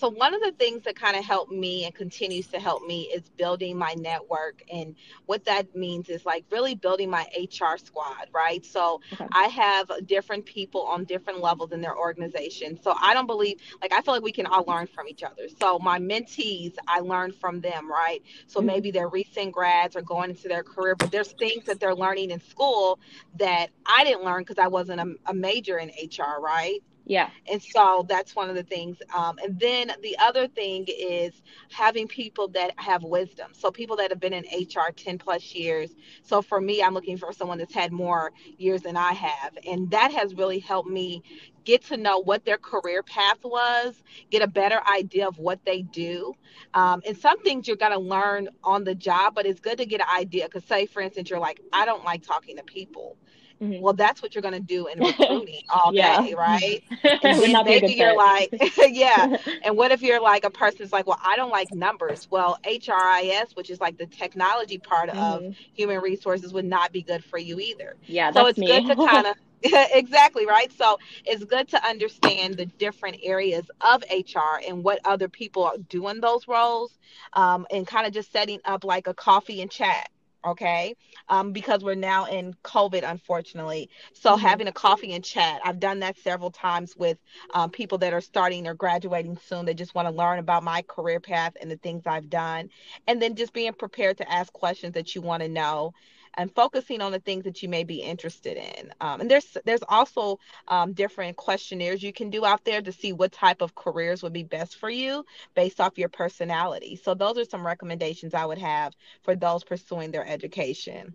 So 0.00 0.08
one 0.08 0.32
of 0.32 0.40
the 0.40 0.52
things 0.52 0.84
that 0.84 0.96
kind 0.96 1.14
of 1.14 1.24
helped 1.26 1.52
me 1.52 1.84
and 1.84 1.94
continues 1.94 2.46
to 2.48 2.58
help 2.58 2.86
me 2.86 3.02
is 3.14 3.28
building 3.36 3.76
my 3.76 3.94
network. 3.98 4.62
And 4.72 4.96
what 5.26 5.44
that 5.44 5.76
means 5.76 6.08
is 6.08 6.24
like 6.24 6.46
really 6.50 6.74
building 6.74 7.10
my 7.10 7.26
HR 7.36 7.76
squad, 7.76 8.28
right? 8.32 8.64
So 8.64 9.02
okay. 9.12 9.26
I 9.32 9.48
have 9.48 9.90
different 10.06 10.46
people 10.46 10.80
on 10.84 11.04
different 11.04 11.40
levels 11.40 11.72
in 11.72 11.82
their 11.82 11.94
organization. 11.94 12.80
So 12.82 12.94
I 12.98 13.12
don't 13.12 13.26
believe, 13.26 13.58
like, 13.82 13.92
I 13.92 14.00
feel 14.00 14.14
like 14.14 14.22
we 14.22 14.32
can 14.32 14.46
all 14.46 14.64
learn 14.66 14.86
from 14.86 15.06
each 15.06 15.22
other. 15.22 15.48
So 15.60 15.78
my 15.78 15.98
mentees, 15.98 16.76
I 16.88 17.00
learn 17.00 17.32
from 17.32 17.60
them, 17.60 17.90
right? 17.90 18.22
So 18.46 18.60
mm-hmm. 18.60 18.68
maybe 18.68 18.90
they're 18.90 19.08
recent 19.08 19.52
grads 19.52 19.96
or 19.96 20.02
going 20.02 20.30
into 20.30 20.48
their 20.48 20.62
career, 20.62 20.96
but 20.96 21.10
there's 21.10 21.32
things 21.32 21.66
that 21.66 21.78
they're 21.78 21.94
learning 21.94 22.30
in 22.30 22.40
school 22.40 23.00
that 23.36 23.68
I 23.84 24.04
didn't 24.04 24.24
learn 24.24 24.44
because 24.44 24.58
I 24.58 24.68
wasn't 24.68 25.00
a, 25.02 25.14
a 25.26 25.34
major 25.34 25.76
in 25.76 25.88
HR, 25.88 26.40
right? 26.40 26.80
Yeah. 27.04 27.30
And 27.50 27.62
so 27.62 28.06
that's 28.08 28.36
one 28.36 28.48
of 28.50 28.54
the 28.54 28.62
things. 28.62 28.98
Um, 29.16 29.38
and 29.42 29.58
then 29.58 29.92
the 30.02 30.16
other 30.18 30.46
thing 30.46 30.86
is 30.88 31.42
having 31.70 32.06
people 32.06 32.48
that 32.48 32.72
have 32.76 33.02
wisdom. 33.02 33.50
So 33.54 33.70
people 33.72 33.96
that 33.96 34.10
have 34.10 34.20
been 34.20 34.32
in 34.32 34.44
HR 34.52 34.92
10 34.92 35.18
plus 35.18 35.54
years. 35.54 35.90
So 36.22 36.42
for 36.42 36.60
me, 36.60 36.82
I'm 36.82 36.94
looking 36.94 37.16
for 37.18 37.32
someone 37.32 37.58
that's 37.58 37.74
had 37.74 37.90
more 37.92 38.32
years 38.58 38.82
than 38.82 38.96
I 38.96 39.12
have. 39.14 39.58
And 39.68 39.90
that 39.90 40.12
has 40.12 40.34
really 40.34 40.60
helped 40.60 40.88
me 40.90 41.22
get 41.64 41.82
to 41.84 41.96
know 41.96 42.18
what 42.20 42.44
their 42.44 42.58
career 42.58 43.02
path 43.02 43.38
was, 43.44 44.02
get 44.30 44.42
a 44.42 44.48
better 44.48 44.80
idea 44.92 45.26
of 45.26 45.38
what 45.38 45.60
they 45.64 45.82
do. 45.82 46.34
Um, 46.74 47.02
and 47.06 47.16
some 47.16 47.40
things 47.42 47.66
you're 47.66 47.76
going 47.76 47.92
to 47.92 47.98
learn 47.98 48.48
on 48.64 48.84
the 48.84 48.94
job, 48.94 49.34
but 49.34 49.46
it's 49.46 49.60
good 49.60 49.78
to 49.78 49.86
get 49.86 50.00
an 50.00 50.06
idea. 50.14 50.44
Because, 50.46 50.64
say, 50.64 50.86
for 50.86 51.02
instance, 51.02 51.30
you're 51.30 51.40
like, 51.40 51.60
I 51.72 51.84
don't 51.86 52.04
like 52.04 52.22
talking 52.22 52.56
to 52.56 52.62
people 52.62 53.16
Mm-hmm. 53.60 53.82
Well, 53.82 53.92
that's 53.92 54.22
what 54.22 54.34
you're 54.34 54.42
going 54.42 54.54
to 54.54 54.60
do 54.60 54.86
in 54.86 54.98
recruiting 55.04 55.62
all 55.68 55.94
yeah. 55.94 56.22
day, 56.22 56.34
right? 56.34 56.82
And 57.22 57.64
maybe 57.64 57.92
you're 57.92 58.16
like, 58.16 58.50
yeah. 58.88 59.36
And 59.62 59.76
what 59.76 59.92
if 59.92 60.02
you're 60.02 60.20
like 60.20 60.44
a 60.44 60.50
person 60.50 60.78
that's 60.80 60.92
like, 60.92 61.06
well, 61.06 61.20
I 61.22 61.36
don't 61.36 61.50
like 61.50 61.72
numbers. 61.72 62.28
Well, 62.30 62.58
HRIS, 62.64 63.56
which 63.56 63.70
is 63.70 63.80
like 63.80 63.98
the 63.98 64.06
technology 64.06 64.78
part 64.78 65.10
mm-hmm. 65.10 65.46
of 65.46 65.56
human 65.74 66.00
resources, 66.00 66.52
would 66.52 66.64
not 66.64 66.92
be 66.92 67.02
good 67.02 67.24
for 67.24 67.38
you 67.38 67.60
either. 67.60 67.96
Yeah, 68.06 68.32
so 68.32 68.46
it's 68.46 68.58
me. 68.58 68.66
good 68.66 68.86
to 68.86 68.96
kind 68.96 69.26
of 69.26 69.36
exactly 69.62 70.46
right. 70.46 70.72
So 70.72 70.98
it's 71.24 71.44
good 71.44 71.68
to 71.68 71.86
understand 71.86 72.56
the 72.56 72.66
different 72.66 73.18
areas 73.22 73.70
of 73.80 74.02
HR 74.10 74.60
and 74.66 74.82
what 74.82 75.00
other 75.04 75.28
people 75.28 75.64
are 75.64 75.76
doing 75.76 76.20
those 76.20 76.48
roles, 76.48 76.98
um, 77.34 77.66
and 77.70 77.86
kind 77.86 78.06
of 78.06 78.12
just 78.12 78.32
setting 78.32 78.60
up 78.64 78.84
like 78.84 79.06
a 79.06 79.14
coffee 79.14 79.60
and 79.60 79.70
chat 79.70 80.08
okay? 80.44 80.96
Um, 81.28 81.52
because 81.52 81.82
we're 81.82 81.94
now 81.94 82.26
in 82.26 82.54
covid 82.64 83.08
unfortunately. 83.08 83.90
So 84.12 84.32
mm-hmm. 84.32 84.46
having 84.46 84.68
a 84.68 84.72
coffee 84.72 85.12
and 85.12 85.24
chat 85.24 85.60
i've 85.64 85.80
done 85.80 86.00
that 86.00 86.18
several 86.18 86.50
times 86.50 86.96
with 86.96 87.18
um, 87.54 87.70
people 87.70 87.98
that 87.98 88.12
are 88.12 88.20
starting 88.20 88.66
or 88.66 88.74
graduating 88.74 89.38
soon. 89.46 89.64
They 89.64 89.74
just 89.74 89.94
want 89.94 90.08
to 90.08 90.14
learn 90.14 90.38
about 90.38 90.62
my 90.62 90.82
career 90.82 91.20
path 91.20 91.54
and 91.60 91.70
the 91.70 91.76
things 91.76 92.02
i've 92.06 92.30
done. 92.30 92.70
And 93.06 93.20
then 93.20 93.34
just 93.34 93.52
being 93.52 93.72
prepared 93.72 94.18
to 94.18 94.30
ask 94.30 94.52
questions 94.52 94.94
that 94.94 95.14
you 95.14 95.20
want 95.20 95.42
to 95.42 95.48
know 95.48 95.92
and 96.34 96.54
focusing 96.54 97.00
on 97.00 97.12
the 97.12 97.18
things 97.18 97.44
that 97.44 97.62
you 97.62 97.68
may 97.68 97.84
be 97.84 98.02
interested 98.02 98.56
in. 98.56 98.92
Um, 99.00 99.20
and 99.20 99.30
there's 99.30 99.56
there's 99.64 99.82
also 99.88 100.38
um, 100.68 100.92
different 100.92 101.36
questionnaires 101.36 102.02
you 102.02 102.12
can 102.12 102.30
do 102.30 102.44
out 102.44 102.64
there 102.64 102.82
to 102.82 102.92
see 102.92 103.12
what 103.12 103.32
type 103.32 103.62
of 103.62 103.74
careers 103.74 104.22
would 104.22 104.32
be 104.32 104.44
best 104.44 104.76
for 104.76 104.90
you 104.90 105.24
based 105.54 105.80
off 105.80 105.98
your 105.98 106.08
personality. 106.08 106.96
So 106.96 107.14
those 107.14 107.38
are 107.38 107.44
some 107.44 107.66
recommendations 107.66 108.34
I 108.34 108.46
would 108.46 108.58
have 108.58 108.94
for 109.22 109.34
those 109.34 109.64
pursuing 109.64 110.10
their 110.10 110.26
education. 110.26 111.14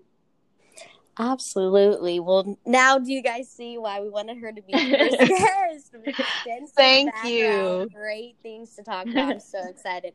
Absolutely. 1.18 2.20
Well, 2.20 2.58
now 2.66 2.98
do 2.98 3.12
you 3.12 3.24
guys 3.24 3.50
see 3.50 3.78
why 3.78 4.02
we 4.02 4.10
wanted 4.10 4.38
her 4.40 4.52
to 4.52 4.62
be 4.62 4.74
first 4.74 5.18
guest? 6.46 6.76
Thank 6.76 7.14
you. 7.24 7.90
Great 7.94 8.36
things 8.44 8.76
to 8.76 8.84
talk 8.84 9.06
about. 9.08 9.34
I'm 9.34 9.40
so 9.40 9.66
excited. 9.70 10.14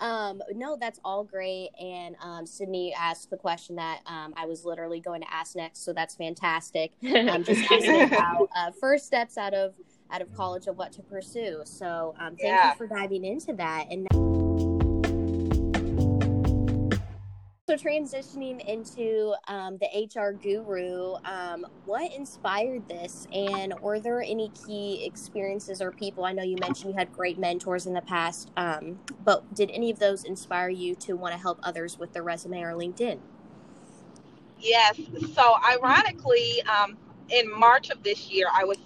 Um, 0.00 0.42
no, 0.54 0.76
that's 0.80 0.98
all 1.04 1.24
great. 1.24 1.70
And 1.78 2.16
um, 2.20 2.46
Sydney 2.46 2.94
asked 2.98 3.30
the 3.30 3.36
question 3.36 3.76
that 3.76 4.00
um, 4.06 4.32
I 4.36 4.46
was 4.46 4.64
literally 4.64 5.00
going 5.00 5.20
to 5.20 5.32
ask 5.32 5.54
next, 5.54 5.84
so 5.84 5.92
that's 5.92 6.14
fantastic. 6.14 6.92
I'm 7.04 7.44
just 7.44 7.62
asking 7.70 8.02
about 8.02 8.48
uh, 8.56 8.70
first 8.80 9.06
steps 9.06 9.38
out 9.38 9.54
of 9.54 9.74
out 10.12 10.22
of 10.22 10.34
college 10.34 10.66
of 10.66 10.76
what 10.76 10.90
to 10.92 11.02
pursue. 11.02 11.60
So 11.64 12.14
um, 12.18 12.30
thank 12.30 12.40
yeah. 12.40 12.70
you 12.70 12.76
for 12.76 12.86
diving 12.86 13.24
into 13.24 13.52
that. 13.54 13.86
And. 13.90 14.08
Now- 14.10 14.49
So 17.70 17.76
transitioning 17.76 18.66
into 18.66 19.32
um, 19.46 19.78
the 19.78 19.86
HR 20.12 20.32
guru, 20.32 21.14
um, 21.24 21.64
what 21.84 22.12
inspired 22.12 22.88
this, 22.88 23.28
and 23.32 23.72
were 23.80 24.00
there 24.00 24.20
any 24.22 24.50
key 24.66 25.04
experiences 25.04 25.80
or 25.80 25.92
people? 25.92 26.24
I 26.24 26.32
know 26.32 26.42
you 26.42 26.56
mentioned 26.56 26.90
you 26.90 26.98
had 26.98 27.12
great 27.12 27.38
mentors 27.38 27.86
in 27.86 27.94
the 27.94 28.00
past, 28.00 28.50
um, 28.56 28.98
but 29.24 29.54
did 29.54 29.70
any 29.70 29.88
of 29.88 30.00
those 30.00 30.24
inspire 30.24 30.68
you 30.68 30.96
to 30.96 31.12
want 31.12 31.32
to 31.32 31.38
help 31.38 31.60
others 31.62 31.96
with 31.96 32.12
their 32.12 32.24
resume 32.24 32.60
or 32.60 32.72
LinkedIn? 32.72 33.20
Yes. 34.58 35.00
So 35.32 35.54
ironically, 35.64 36.62
um, 36.62 36.98
in 37.28 37.56
March 37.56 37.90
of 37.90 38.02
this 38.02 38.28
year, 38.28 38.48
I 38.52 38.64
was 38.64 38.78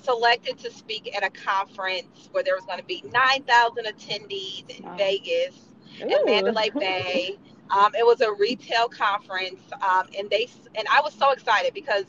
selected 0.00 0.56
to 0.60 0.72
speak 0.72 1.14
at 1.14 1.22
a 1.22 1.28
conference 1.28 2.30
where 2.30 2.42
there 2.42 2.54
was 2.54 2.64
going 2.64 2.78
to 2.78 2.86
be 2.86 3.04
9,000 3.12 3.84
attendees 3.84 4.78
in 4.78 4.84
wow. 4.86 4.96
Vegas 4.96 5.54
Ooh. 6.00 6.08
and 6.08 6.24
Mandalay 6.24 6.70
Bay. 6.74 7.38
Um, 7.72 7.94
it 7.94 8.06
was 8.06 8.20
a 8.20 8.32
retail 8.32 8.88
conference, 8.88 9.60
um, 9.82 10.08
and 10.18 10.30
they 10.30 10.48
and 10.74 10.86
I 10.92 11.00
was 11.02 11.14
so 11.14 11.32
excited 11.32 11.74
because 11.74 12.04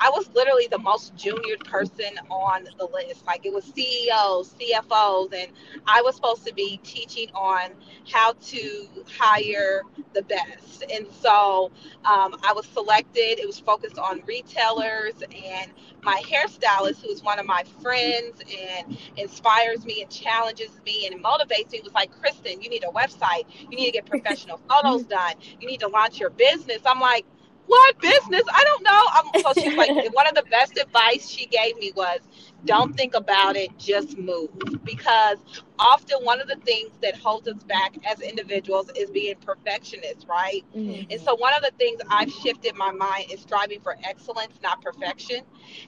I 0.00 0.10
was 0.10 0.28
literally 0.34 0.68
the 0.70 0.78
most 0.78 1.14
junior 1.16 1.56
person 1.64 2.18
on 2.30 2.66
the 2.78 2.86
list. 2.86 3.26
Like 3.26 3.44
it 3.46 3.52
was 3.52 3.64
CEOs, 3.64 4.54
CFOs, 4.54 5.34
and 5.34 5.52
I 5.86 6.02
was 6.02 6.16
supposed 6.16 6.46
to 6.46 6.54
be 6.54 6.80
teaching 6.82 7.28
on 7.34 7.72
how 8.10 8.32
to 8.32 8.88
hire 9.18 9.82
the 10.14 10.22
best. 10.22 10.84
And 10.92 11.06
so 11.20 11.70
um, 12.04 12.36
I 12.42 12.52
was 12.54 12.66
selected. 12.66 13.38
It 13.38 13.46
was 13.46 13.60
focused 13.60 13.98
on 13.98 14.22
retailers, 14.26 15.14
and 15.22 15.72
my 16.02 16.22
hairstylist, 16.24 17.04
who's 17.04 17.22
one 17.22 17.38
of 17.38 17.46
my 17.46 17.64
friends 17.82 18.40
and 18.40 18.96
inspires 19.16 19.84
me 19.84 20.02
and 20.02 20.10
challenges 20.10 20.70
me 20.84 21.06
and 21.10 21.22
motivates 21.22 21.72
me, 21.72 21.80
was 21.84 21.92
like, 21.92 22.10
Kristen, 22.20 22.60
you 22.62 22.70
need 22.70 22.84
a 22.84 22.92
website. 22.92 23.44
You 23.70 23.76
need 23.76 23.86
to 23.86 23.92
get 23.92 24.06
professional 24.10 24.60
photos 24.68 25.04
done. 25.04 25.34
You 25.60 25.66
need 25.68 25.80
to 25.80 25.88
launch 25.88 26.18
your 26.18 26.30
business. 26.30 26.80
I'm 26.86 27.00
like, 27.00 27.26
what 27.70 28.00
business? 28.00 28.42
I 28.52 28.64
don't 28.64 28.82
know. 28.82 29.02
I'm, 29.12 29.42
so 29.42 29.62
she's 29.62 29.76
like, 29.76 29.90
one 30.12 30.26
of 30.26 30.34
the 30.34 30.42
best 30.50 30.76
advice 30.76 31.30
she 31.30 31.46
gave 31.46 31.76
me 31.78 31.92
was, 31.94 32.18
don't 32.64 32.96
think 32.96 33.14
about 33.14 33.54
it, 33.54 33.70
just 33.78 34.18
move. 34.18 34.50
Because 34.82 35.38
often 35.78 36.18
one 36.24 36.40
of 36.40 36.48
the 36.48 36.56
things 36.56 36.90
that 37.00 37.16
holds 37.16 37.46
us 37.46 37.62
back 37.62 37.94
as 38.04 38.20
individuals 38.20 38.90
is 38.96 39.08
being 39.10 39.36
perfectionists, 39.36 40.26
right? 40.26 40.64
Mm-hmm. 40.76 41.12
And 41.12 41.20
so 41.20 41.36
one 41.36 41.54
of 41.54 41.62
the 41.62 41.70
things 41.78 42.00
I've 42.10 42.32
shifted 42.32 42.74
my 42.74 42.90
mind 42.90 43.26
is 43.30 43.40
striving 43.40 43.80
for 43.80 43.96
excellence, 44.02 44.58
not 44.64 44.82
perfection. 44.82 45.42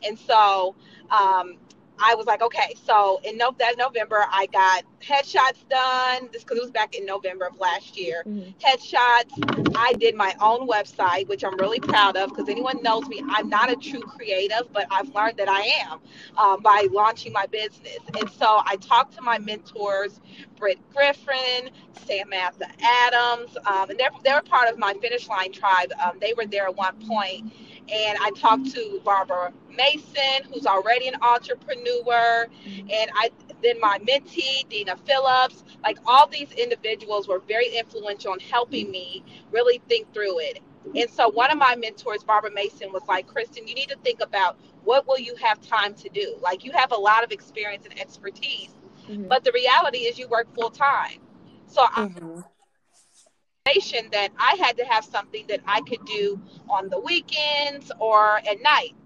And 0.07 0.17
so 0.17 0.77
um, 1.11 1.57
I 1.99 2.15
was 2.15 2.27
like, 2.27 2.43
okay, 2.43 2.75
so 2.85 3.21
in 3.25 3.37
no- 3.37 3.55
that 3.59 3.77
November, 3.79 4.25
I 4.31 4.47
got 4.47 4.85
headshots 5.01 5.69
done. 5.69 6.29
This 6.33 6.43
because 6.43 6.59
it 6.59 6.63
was 6.63 6.71
back 6.71 6.95
in 6.95 7.07
November 7.07 7.47
of 7.47 7.59
last 7.59 7.99
year. 7.99 8.25
Mm-hmm. 8.27 8.51
Headshots. 8.59 9.73
I 9.77 9.93
did 9.95 10.15
my 10.15 10.35
own 10.41 10.69
website, 10.69 11.29
which 11.29 11.45
I'm 11.45 11.57
really 11.57 11.81
proud 11.81 12.17
of 12.17 12.31
because 12.31 12.49
anyone 12.49 12.83
knows 12.83 13.07
me, 13.09 13.23
I'm 13.29 13.49
not 13.49 13.71
a 13.71 13.77
true 13.77 14.01
creative, 14.01 14.73
but 14.73 14.87
I've 14.91 15.15
learned 15.15 15.37
that 15.39 15.49
I 15.49 15.63
am 15.89 16.01
um, 16.37 16.63
by 16.63 16.89
launching 16.93 17.33
my 17.33 17.47
business. 17.47 17.99
And 18.19 18.31
so 18.31 18.63
I 18.65 18.77
talked 18.77 19.15
to 19.17 19.23
my 19.23 19.39
mentors, 19.39 20.21
Britt 20.59 20.79
Griffin, 20.93 21.71
Samantha 22.07 22.67
Adams, 22.81 23.57
um, 23.67 23.91
and 23.91 23.99
they're, 23.99 24.11
they 24.25 24.33
were 24.33 24.43
part 24.43 24.69
of 24.69 24.79
my 24.79 24.95
Finish 24.95 25.29
Line 25.29 25.53
tribe. 25.53 25.93
Um, 26.05 26.19
they 26.21 26.35
were 26.35 26.47
there 26.47 26.67
at 26.67 26.77
one 26.77 26.97
point 27.07 27.53
and 27.89 28.19
I 28.21 28.31
talked 28.37 28.71
to 28.73 29.01
Barbara 29.05 29.53
Mason, 29.71 30.45
who's 30.53 30.67
already 30.67 31.09
an 31.09 31.17
entrepreneur, 31.23 32.47
mm-hmm. 32.47 32.91
and 32.91 33.11
I 33.15 33.31
then 33.63 33.81
my 33.81 33.99
mentee 33.99 34.69
Dina 34.69 34.97
Phillips. 35.05 35.65
Like 35.83 35.99
all 36.07 36.27
these 36.27 36.53
individuals 36.53 37.29
were 37.29 37.41
very 37.41 37.69
influential 37.77 38.35
in 38.35 38.41
helping 38.41 38.91
me 38.91 39.25
really 39.51 39.81
think 39.89 40.13
through 40.13 40.41
it. 40.41 40.61
And 40.97 41.09
so 41.11 41.29
one 41.29 41.51
of 41.51 41.59
my 41.59 41.77
mentors, 41.77 42.25
Barbara 42.25 42.51
Mason, 42.53 42.93
was 42.93 43.03
like, 43.09 43.27
Kristen, 43.27 43.67
you 43.69 43.75
need 43.75 43.89
to 43.89 43.97
think 44.03 44.21
about 44.21 44.59
what 44.85 45.07
will 45.07 45.19
you 45.19 45.37
have 45.37 45.61
time 45.61 45.95
to 45.95 46.09
do? 46.09 46.37
Like 46.41 46.65
you 46.65 46.73
have 46.73 46.93
a 46.93 46.97
lot 46.97 47.23
of 47.25 47.31
experience 47.31 47.87
and 47.87 47.99
expertise, 47.99 48.71
mm-hmm. 49.09 49.29
but 49.29 49.45
the 49.45 49.53
reality 49.53 49.99
is 49.99 50.19
you 50.19 50.29
work 50.29 50.53
full 50.55 50.71
time. 50.71 51.21
So 51.67 51.83
mm-hmm. 51.85 52.41
That 53.65 54.31
I 54.41 54.57
had 54.57 54.77
to 54.79 54.85
have 54.85 55.05
something 55.05 55.47
that 55.47 55.61
I 55.67 55.83
could 55.83 56.05
do 56.05 56.41
on 56.69 56.89
the 56.89 56.99
weekends 56.99 57.93
or 58.01 58.39
at 58.39 58.61
night 58.61 58.97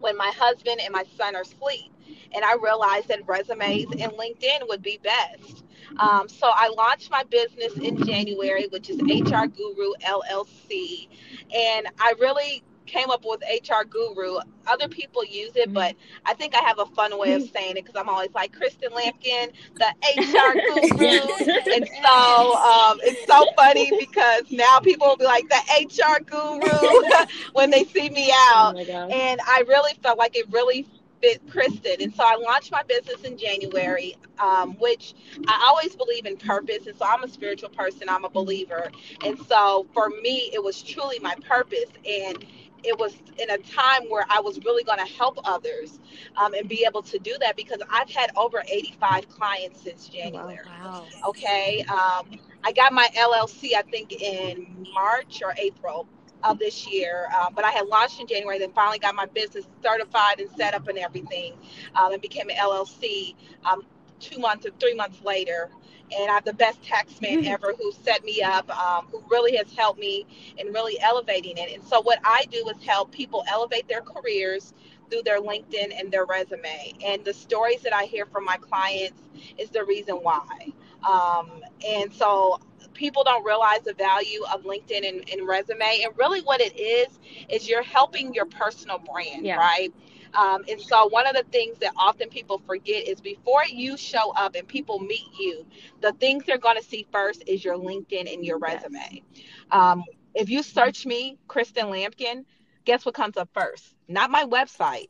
when 0.00 0.16
my 0.16 0.32
husband 0.34 0.80
and 0.82 0.92
my 0.92 1.04
son 1.18 1.36
are 1.36 1.42
asleep. 1.42 1.92
And 2.34 2.42
I 2.42 2.54
realized 2.54 3.08
that 3.08 3.20
resumes 3.28 3.86
and 4.00 4.12
LinkedIn 4.12 4.66
would 4.66 4.80
be 4.82 4.98
best. 5.02 5.64
Um, 5.98 6.26
so 6.26 6.50
I 6.54 6.68
launched 6.68 7.10
my 7.10 7.22
business 7.24 7.74
in 7.74 8.02
January, 8.04 8.66
which 8.70 8.88
is 8.88 8.96
HR 8.96 9.44
Guru 9.46 9.92
LLC. 10.02 11.08
And 11.54 11.86
I 12.00 12.14
really 12.18 12.64
came 12.86 13.10
up 13.10 13.24
with 13.24 13.42
HR 13.42 13.84
Guru. 13.88 14.38
Other 14.66 14.88
people 14.88 15.24
use 15.24 15.56
it, 15.56 15.72
but 15.72 15.96
I 16.24 16.34
think 16.34 16.54
I 16.54 16.60
have 16.60 16.78
a 16.78 16.86
fun 16.86 17.18
way 17.18 17.34
of 17.34 17.42
saying 17.54 17.76
it 17.76 17.84
because 17.84 17.96
I'm 17.96 18.08
always 18.08 18.30
like 18.34 18.52
Kristen 18.52 18.90
Lampkin, 18.90 19.52
the 19.74 19.94
HR 20.16 20.54
Guru. 20.96 21.72
and 21.72 21.88
so 22.02 22.54
um, 22.56 22.98
it's 23.02 23.26
so 23.26 23.44
funny 23.56 23.90
because 23.98 24.50
now 24.50 24.78
people 24.80 25.08
will 25.08 25.16
be 25.16 25.24
like 25.24 25.48
the 25.48 25.60
HR 25.84 26.22
Guru 26.22 27.26
when 27.52 27.70
they 27.70 27.84
see 27.84 28.10
me 28.10 28.32
out. 28.32 28.74
Oh 28.76 29.08
and 29.08 29.40
I 29.46 29.64
really 29.68 29.94
felt 30.02 30.18
like 30.18 30.36
it 30.36 30.46
really 30.50 30.86
fit 31.22 31.40
Kristen. 31.48 31.96
And 32.00 32.14
so 32.14 32.24
I 32.24 32.36
launched 32.36 32.72
my 32.72 32.82
business 32.82 33.22
in 33.22 33.38
January, 33.38 34.16
um, 34.38 34.72
which 34.78 35.14
I 35.46 35.66
always 35.68 35.94
believe 35.96 36.26
in 36.26 36.36
purpose. 36.36 36.86
And 36.86 36.96
so 36.96 37.04
I'm 37.06 37.22
a 37.22 37.28
spiritual 37.28 37.70
person, 37.70 38.08
I'm 38.08 38.24
a 38.24 38.30
believer. 38.30 38.90
And 39.24 39.38
so 39.46 39.86
for 39.94 40.10
me, 40.10 40.50
it 40.52 40.62
was 40.62 40.82
truly 40.82 41.18
my 41.20 41.36
purpose. 41.48 41.90
And 42.06 42.44
it 42.84 42.98
was 42.98 43.14
in 43.38 43.50
a 43.50 43.58
time 43.58 44.04
where 44.08 44.24
I 44.28 44.40
was 44.40 44.58
really 44.64 44.84
going 44.84 44.98
to 44.98 45.12
help 45.12 45.38
others 45.44 45.98
um, 46.36 46.54
and 46.54 46.68
be 46.68 46.84
able 46.86 47.02
to 47.02 47.18
do 47.18 47.36
that 47.40 47.56
because 47.56 47.78
I've 47.90 48.10
had 48.10 48.30
over 48.36 48.62
85 48.66 49.28
clients 49.28 49.82
since 49.82 50.08
January. 50.08 50.58
Wow. 50.66 51.06
wow. 51.22 51.28
Okay. 51.28 51.84
Um, 51.88 52.38
I 52.64 52.72
got 52.72 52.92
my 52.92 53.08
LLC, 53.16 53.70
I 53.76 53.82
think, 53.82 54.12
in 54.12 54.86
March 54.92 55.42
or 55.44 55.54
April 55.58 56.06
of 56.44 56.58
this 56.58 56.88
year, 56.90 57.28
um, 57.40 57.54
but 57.54 57.64
I 57.64 57.70
had 57.70 57.86
launched 57.86 58.20
in 58.20 58.26
January, 58.26 58.58
then 58.58 58.72
finally 58.72 58.98
got 58.98 59.14
my 59.14 59.26
business 59.26 59.64
certified 59.82 60.40
and 60.40 60.50
set 60.56 60.74
up 60.74 60.88
and 60.88 60.98
everything 60.98 61.54
um, 61.94 62.12
and 62.12 62.20
became 62.20 62.48
an 62.50 62.56
LLC 62.56 63.36
um, 63.64 63.82
two 64.18 64.38
months 64.38 64.66
or 64.66 64.70
three 64.80 64.94
months 64.94 65.22
later 65.24 65.70
and 66.18 66.30
I 66.30 66.34
have 66.34 66.44
the 66.44 66.52
best 66.52 66.82
taxman 66.82 67.38
mm-hmm. 67.38 67.46
ever 67.46 67.74
who 67.78 67.92
set 68.02 68.24
me 68.24 68.42
up, 68.42 68.68
um, 68.76 69.06
who 69.10 69.22
really 69.30 69.56
has 69.56 69.72
helped 69.72 70.00
me 70.00 70.26
in 70.58 70.72
really 70.72 70.98
elevating 71.00 71.56
it. 71.56 71.72
And 71.72 71.82
so, 71.84 72.00
what 72.00 72.18
I 72.24 72.44
do 72.50 72.68
is 72.68 72.82
help 72.84 73.12
people 73.12 73.44
elevate 73.48 73.88
their 73.88 74.02
careers 74.02 74.74
through 75.10 75.22
their 75.22 75.40
LinkedIn 75.40 75.92
and 75.98 76.10
their 76.10 76.24
resume. 76.24 76.94
And 77.04 77.24
the 77.24 77.34
stories 77.34 77.82
that 77.82 77.94
I 77.94 78.04
hear 78.04 78.26
from 78.26 78.44
my 78.44 78.56
clients 78.56 79.20
is 79.58 79.70
the 79.70 79.84
reason 79.84 80.16
why. 80.16 80.72
Um, 81.08 81.62
and 81.86 82.12
so, 82.12 82.60
people 82.94 83.24
don't 83.24 83.44
realize 83.44 83.80
the 83.80 83.94
value 83.94 84.42
of 84.52 84.62
LinkedIn 84.64 85.08
and, 85.08 85.28
and, 85.30 85.46
resume. 85.46 86.02
And 86.04 86.12
really, 86.16 86.40
what 86.42 86.60
it 86.60 86.78
is, 86.78 87.18
is 87.48 87.68
you're 87.68 87.82
helping 87.82 88.34
your 88.34 88.46
personal 88.46 88.98
brand, 88.98 89.46
yeah. 89.46 89.56
right? 89.56 89.92
Um, 90.34 90.64
and 90.68 90.80
so, 90.80 91.08
one 91.08 91.26
of 91.26 91.34
the 91.34 91.44
things 91.50 91.78
that 91.78 91.92
often 91.96 92.28
people 92.28 92.60
forget 92.66 93.06
is 93.06 93.20
before 93.20 93.64
you 93.70 93.96
show 93.96 94.32
up 94.34 94.54
and 94.54 94.66
people 94.66 94.98
meet 94.98 95.28
you, 95.38 95.66
the 96.00 96.12
things 96.12 96.44
they're 96.46 96.58
going 96.58 96.76
to 96.76 96.82
see 96.82 97.06
first 97.12 97.44
is 97.46 97.64
your 97.64 97.76
LinkedIn 97.76 98.32
and 98.32 98.44
your 98.44 98.58
resume. 98.58 99.22
Yes. 99.34 99.44
Um, 99.70 100.04
if 100.34 100.48
you 100.48 100.62
search 100.62 101.04
me, 101.04 101.38
Kristen 101.48 101.86
Lampkin, 101.86 102.44
guess 102.84 103.04
what 103.04 103.14
comes 103.14 103.36
up 103.36 103.50
first? 103.52 103.94
Not 104.08 104.30
my 104.30 104.44
website, 104.44 105.06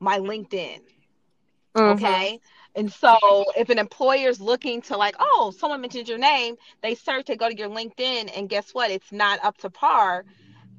my 0.00 0.18
LinkedIn. 0.18 0.80
Mm-hmm. 1.74 2.04
Okay. 2.04 2.40
And 2.74 2.92
so 2.92 3.16
if 3.56 3.68
an 3.68 3.78
employer 3.78 4.28
is 4.28 4.40
looking 4.40 4.80
to 4.82 4.96
like, 4.96 5.16
oh, 5.18 5.52
someone 5.56 5.80
mentioned 5.80 6.08
your 6.08 6.18
name, 6.18 6.56
they 6.82 6.94
search, 6.94 7.26
they 7.26 7.36
go 7.36 7.48
to 7.48 7.56
your 7.56 7.68
LinkedIn, 7.68 8.30
and 8.36 8.48
guess 8.48 8.72
what? 8.72 8.90
It's 8.90 9.10
not 9.12 9.44
up 9.44 9.56
to 9.58 9.70
par 9.70 10.24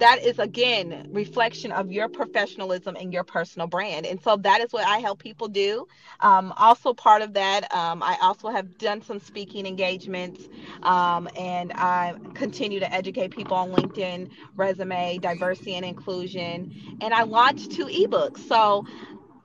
that 0.02 0.24
is 0.24 0.40
again 0.40 1.08
reflection 1.14 1.72
of 1.74 1.92
your 1.92 2.10
professionalism 2.10 2.98
and 3.00 3.14
your 3.14 3.26
personal 3.26 3.68
brand. 3.68 4.06
And 4.08 4.22
so 4.24 4.38
that 4.40 4.62
is 4.62 4.74
what 4.74 4.88
i 4.88 5.00
help 5.00 5.20
people 5.22 5.50
do. 5.50 5.88
Um, 6.22 6.54
also 6.58 6.94
part 6.94 7.24
of 7.24 7.34
that 7.36 7.74
um, 7.76 8.04
i 8.04 8.18
also 8.22 8.50
have 8.50 8.78
done 8.80 9.02
some 9.04 9.20
speaking 9.20 9.68
engagements 9.68 10.50
um, 10.84 11.30
and 11.38 11.74
i 11.78 12.16
continue 12.36 12.82
to 12.82 12.94
educate 12.94 13.32
people 13.32 13.58
on 13.58 13.72
linkedin 13.72 14.30
resume 14.58 15.20
diversity 15.20 15.76
and 15.76 15.86
inclusion. 15.86 16.72
And 17.02 17.14
i 17.16 17.24
launched 17.24 17.72
two 17.72 17.88
ebooks. 17.88 18.40
So 18.40 18.86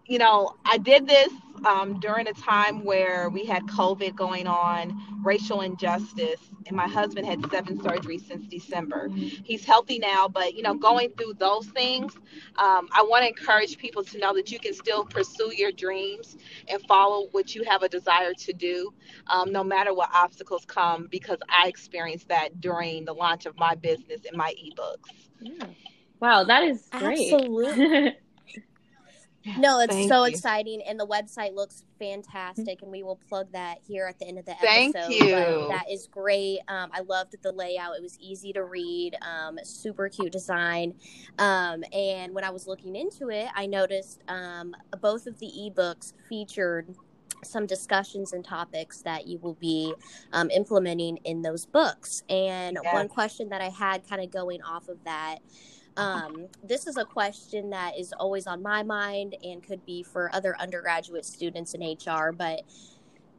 you 0.06 0.18
know 0.18 0.54
i 0.64 0.78
did 0.78 1.06
this 1.06 1.32
um, 1.64 1.98
during 2.00 2.28
a 2.28 2.32
time 2.32 2.84
where 2.84 3.28
we 3.28 3.44
had 3.44 3.64
COVID 3.66 4.14
going 4.14 4.46
on, 4.46 5.00
racial 5.22 5.62
injustice, 5.62 6.40
and 6.66 6.76
my 6.76 6.88
husband 6.88 7.26
had 7.26 7.40
seven 7.50 7.78
surgeries 7.78 8.26
since 8.26 8.46
December. 8.46 9.08
He's 9.08 9.64
healthy 9.64 9.98
now, 9.98 10.28
but 10.28 10.54
you 10.54 10.62
know, 10.62 10.74
going 10.74 11.10
through 11.10 11.34
those 11.34 11.66
things, 11.68 12.14
um, 12.56 12.88
I 12.92 13.02
want 13.02 13.22
to 13.22 13.28
encourage 13.28 13.78
people 13.78 14.04
to 14.04 14.18
know 14.18 14.34
that 14.34 14.50
you 14.50 14.58
can 14.58 14.74
still 14.74 15.04
pursue 15.04 15.52
your 15.54 15.72
dreams 15.72 16.36
and 16.68 16.82
follow 16.86 17.28
what 17.32 17.54
you 17.54 17.64
have 17.64 17.82
a 17.82 17.88
desire 17.88 18.34
to 18.34 18.52
do, 18.52 18.92
um, 19.28 19.52
no 19.52 19.64
matter 19.64 19.94
what 19.94 20.10
obstacles 20.14 20.64
come. 20.66 21.08
Because 21.10 21.38
I 21.48 21.68
experienced 21.68 22.28
that 22.28 22.60
during 22.60 23.04
the 23.04 23.14
launch 23.14 23.46
of 23.46 23.56
my 23.56 23.74
business 23.74 24.24
and 24.26 24.36
my 24.36 24.54
ebooks. 24.62 25.28
Yeah. 25.40 25.66
Wow, 26.20 26.44
that 26.44 26.62
is 26.64 26.88
great. 26.92 27.32
Absolutely. 27.32 28.16
No, 29.58 29.80
it's 29.80 29.94
Thank 29.94 30.08
so 30.08 30.24
you. 30.24 30.30
exciting, 30.30 30.82
and 30.82 30.98
the 30.98 31.06
website 31.06 31.54
looks 31.54 31.84
fantastic, 31.98 32.82
and 32.82 32.90
we 32.90 33.02
will 33.02 33.16
plug 33.28 33.52
that 33.52 33.78
here 33.86 34.06
at 34.06 34.18
the 34.18 34.26
end 34.26 34.38
of 34.38 34.44
the 34.44 34.54
Thank 34.60 34.96
episode. 34.96 35.08
Thank 35.08 35.24
you. 35.24 35.68
that 35.68 35.84
is 35.90 36.08
great. 36.08 36.60
Um, 36.68 36.90
I 36.92 37.00
loved 37.00 37.36
the 37.42 37.52
layout; 37.52 37.96
it 37.96 38.02
was 38.02 38.18
easy 38.20 38.52
to 38.54 38.64
read, 38.64 39.16
um, 39.22 39.58
super 39.62 40.08
cute 40.08 40.32
design. 40.32 40.94
Um, 41.38 41.84
and 41.92 42.34
when 42.34 42.44
I 42.44 42.50
was 42.50 42.66
looking 42.66 42.96
into 42.96 43.30
it, 43.30 43.48
I 43.54 43.66
noticed 43.66 44.22
um, 44.28 44.74
both 45.00 45.26
of 45.26 45.38
the 45.38 45.46
ebooks 45.46 46.12
featured 46.28 46.94
some 47.44 47.66
discussions 47.66 48.32
and 48.32 48.44
topics 48.44 49.02
that 49.02 49.26
you 49.26 49.38
will 49.38 49.54
be 49.54 49.94
um, 50.32 50.50
implementing 50.50 51.18
in 51.24 51.42
those 51.42 51.66
books. 51.66 52.22
And 52.28 52.78
yes. 52.82 52.94
one 52.94 53.08
question 53.08 53.48
that 53.50 53.60
I 53.60 53.68
had, 53.68 54.08
kind 54.08 54.22
of 54.22 54.30
going 54.30 54.62
off 54.62 54.88
of 54.88 55.02
that 55.04 55.38
um, 55.96 56.48
this 56.62 56.86
is 56.86 56.96
a 56.96 57.04
question 57.04 57.70
that 57.70 57.98
is 57.98 58.12
always 58.12 58.46
on 58.46 58.62
my 58.62 58.82
mind 58.82 59.36
and 59.42 59.62
could 59.62 59.84
be 59.86 60.02
for 60.02 60.30
other 60.34 60.56
undergraduate 60.58 61.24
students 61.24 61.74
in 61.74 61.80
HR. 61.82 62.32
But 62.32 62.62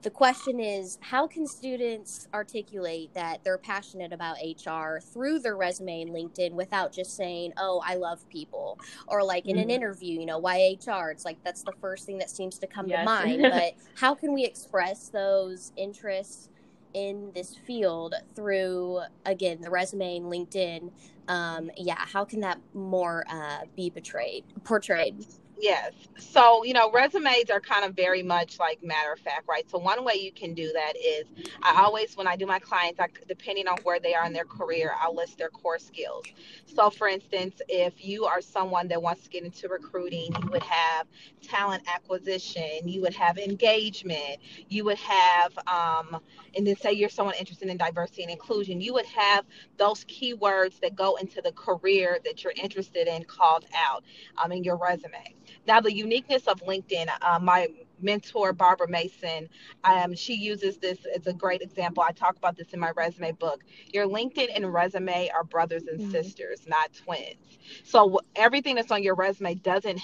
the 0.03 0.09
question 0.09 0.59
is 0.59 0.97
how 1.01 1.27
can 1.27 1.47
students 1.47 2.27
articulate 2.33 3.13
that 3.13 3.43
they're 3.43 3.57
passionate 3.57 4.13
about 4.13 4.37
HR 4.41 4.99
through 4.99 5.39
their 5.39 5.57
resume 5.57 6.03
and 6.03 6.11
LinkedIn 6.11 6.53
without 6.53 6.91
just 6.91 7.15
saying, 7.15 7.53
oh, 7.57 7.81
I 7.85 7.95
love 7.95 8.27
people? 8.29 8.79
Or 9.07 9.23
like 9.23 9.47
in 9.47 9.55
mm-hmm. 9.55 9.63
an 9.63 9.69
interview, 9.69 10.19
you 10.19 10.25
know, 10.25 10.37
why 10.37 10.77
HR? 10.85 11.09
It's 11.09 11.25
like 11.25 11.43
that's 11.43 11.63
the 11.63 11.73
first 11.81 12.05
thing 12.05 12.17
that 12.19 12.29
seems 12.29 12.57
to 12.59 12.67
come 12.67 12.87
yes. 12.87 12.99
to 12.99 13.05
mind. 13.05 13.41
but 13.41 13.73
how 13.95 14.15
can 14.15 14.33
we 14.33 14.45
express 14.45 15.09
those 15.09 15.73
interests? 15.75 16.49
In 16.97 17.31
this 17.35 17.55
field 17.55 18.15
through 18.35 18.99
again 19.25 19.61
the 19.61 19.69
resume 19.69 20.17
and 20.17 20.25
linkedin 20.25 20.91
um, 21.27 21.69
yeah 21.77 21.95
how 21.99 22.25
can 22.25 22.39
that 22.39 22.59
more 22.73 23.23
uh, 23.29 23.59
be 23.75 23.91
portrayed 23.91 24.43
portrayed 24.63 25.23
Yes. 25.59 25.93
So, 26.17 26.63
you 26.63 26.73
know, 26.73 26.91
resumes 26.91 27.49
are 27.51 27.59
kind 27.61 27.85
of 27.85 27.95
very 27.95 28.23
much 28.23 28.59
like 28.59 28.83
matter 28.83 29.13
of 29.13 29.19
fact, 29.19 29.47
right? 29.47 29.69
So, 29.69 29.77
one 29.79 30.03
way 30.03 30.15
you 30.15 30.31
can 30.31 30.53
do 30.53 30.71
that 30.73 30.93
is 30.97 31.27
I 31.63 31.81
always, 31.83 32.17
when 32.17 32.27
I 32.27 32.35
do 32.35 32.45
my 32.47 32.59
clients, 32.59 32.99
I, 32.99 33.07
depending 33.27 33.67
on 33.67 33.77
where 33.83 33.99
they 33.99 34.15
are 34.15 34.25
in 34.25 34.33
their 34.33 34.45
career, 34.45 34.93
I'll 35.01 35.15
list 35.15 35.37
their 35.37 35.49
core 35.49 35.79
skills. 35.79 36.25
So, 36.65 36.89
for 36.89 37.07
instance, 37.07 37.61
if 37.69 38.05
you 38.05 38.25
are 38.25 38.41
someone 38.41 38.87
that 38.89 39.01
wants 39.01 39.23
to 39.23 39.29
get 39.29 39.43
into 39.43 39.67
recruiting, 39.69 40.29
you 40.43 40.49
would 40.51 40.63
have 40.63 41.07
talent 41.43 41.83
acquisition, 41.93 42.79
you 42.87 43.01
would 43.01 43.15
have 43.15 43.37
engagement, 43.37 44.37
you 44.69 44.85
would 44.85 44.97
have, 44.99 45.57
um, 45.67 46.19
and 46.55 46.65
then 46.67 46.75
say 46.77 46.93
you're 46.93 47.09
someone 47.09 47.35
interested 47.39 47.69
in 47.69 47.77
diversity 47.77 48.23
and 48.23 48.31
inclusion, 48.31 48.81
you 48.81 48.93
would 48.93 49.05
have 49.07 49.45
those 49.77 50.03
keywords 50.05 50.79
that 50.81 50.95
go 50.95 51.15
into 51.17 51.41
the 51.43 51.51
career 51.53 52.19
that 52.25 52.43
you're 52.43 52.53
interested 52.61 53.07
in 53.07 53.23
called 53.25 53.65
out 53.75 54.03
um, 54.43 54.51
in 54.51 54.63
your 54.63 54.77
resume. 54.77 55.35
Now, 55.67 55.81
the 55.81 55.93
uniqueness 55.93 56.47
of 56.47 56.61
LinkedIn, 56.61 57.07
uh, 57.21 57.39
my 57.39 57.67
mentor 57.99 58.53
Barbara 58.53 58.87
Mason, 58.87 59.49
um, 59.83 60.15
she 60.15 60.35
uses 60.35 60.77
this 60.77 60.99
as 61.15 61.27
a 61.27 61.33
great 61.33 61.61
example. 61.61 62.03
I 62.03 62.11
talk 62.11 62.37
about 62.37 62.57
this 62.57 62.73
in 62.73 62.79
my 62.79 62.91
resume 62.95 63.31
book. 63.33 63.63
Your 63.93 64.07
LinkedIn 64.07 64.49
and 64.55 64.73
resume 64.73 65.29
are 65.33 65.43
brothers 65.43 65.83
and 65.83 65.99
mm-hmm. 65.99 66.11
sisters, 66.11 66.61
not 66.67 66.91
twins. 66.93 67.35
So 67.83 68.19
everything 68.35 68.75
that's 68.75 68.91
on 68.91 69.03
your 69.03 69.15
resume 69.15 69.55
doesn't 69.55 70.01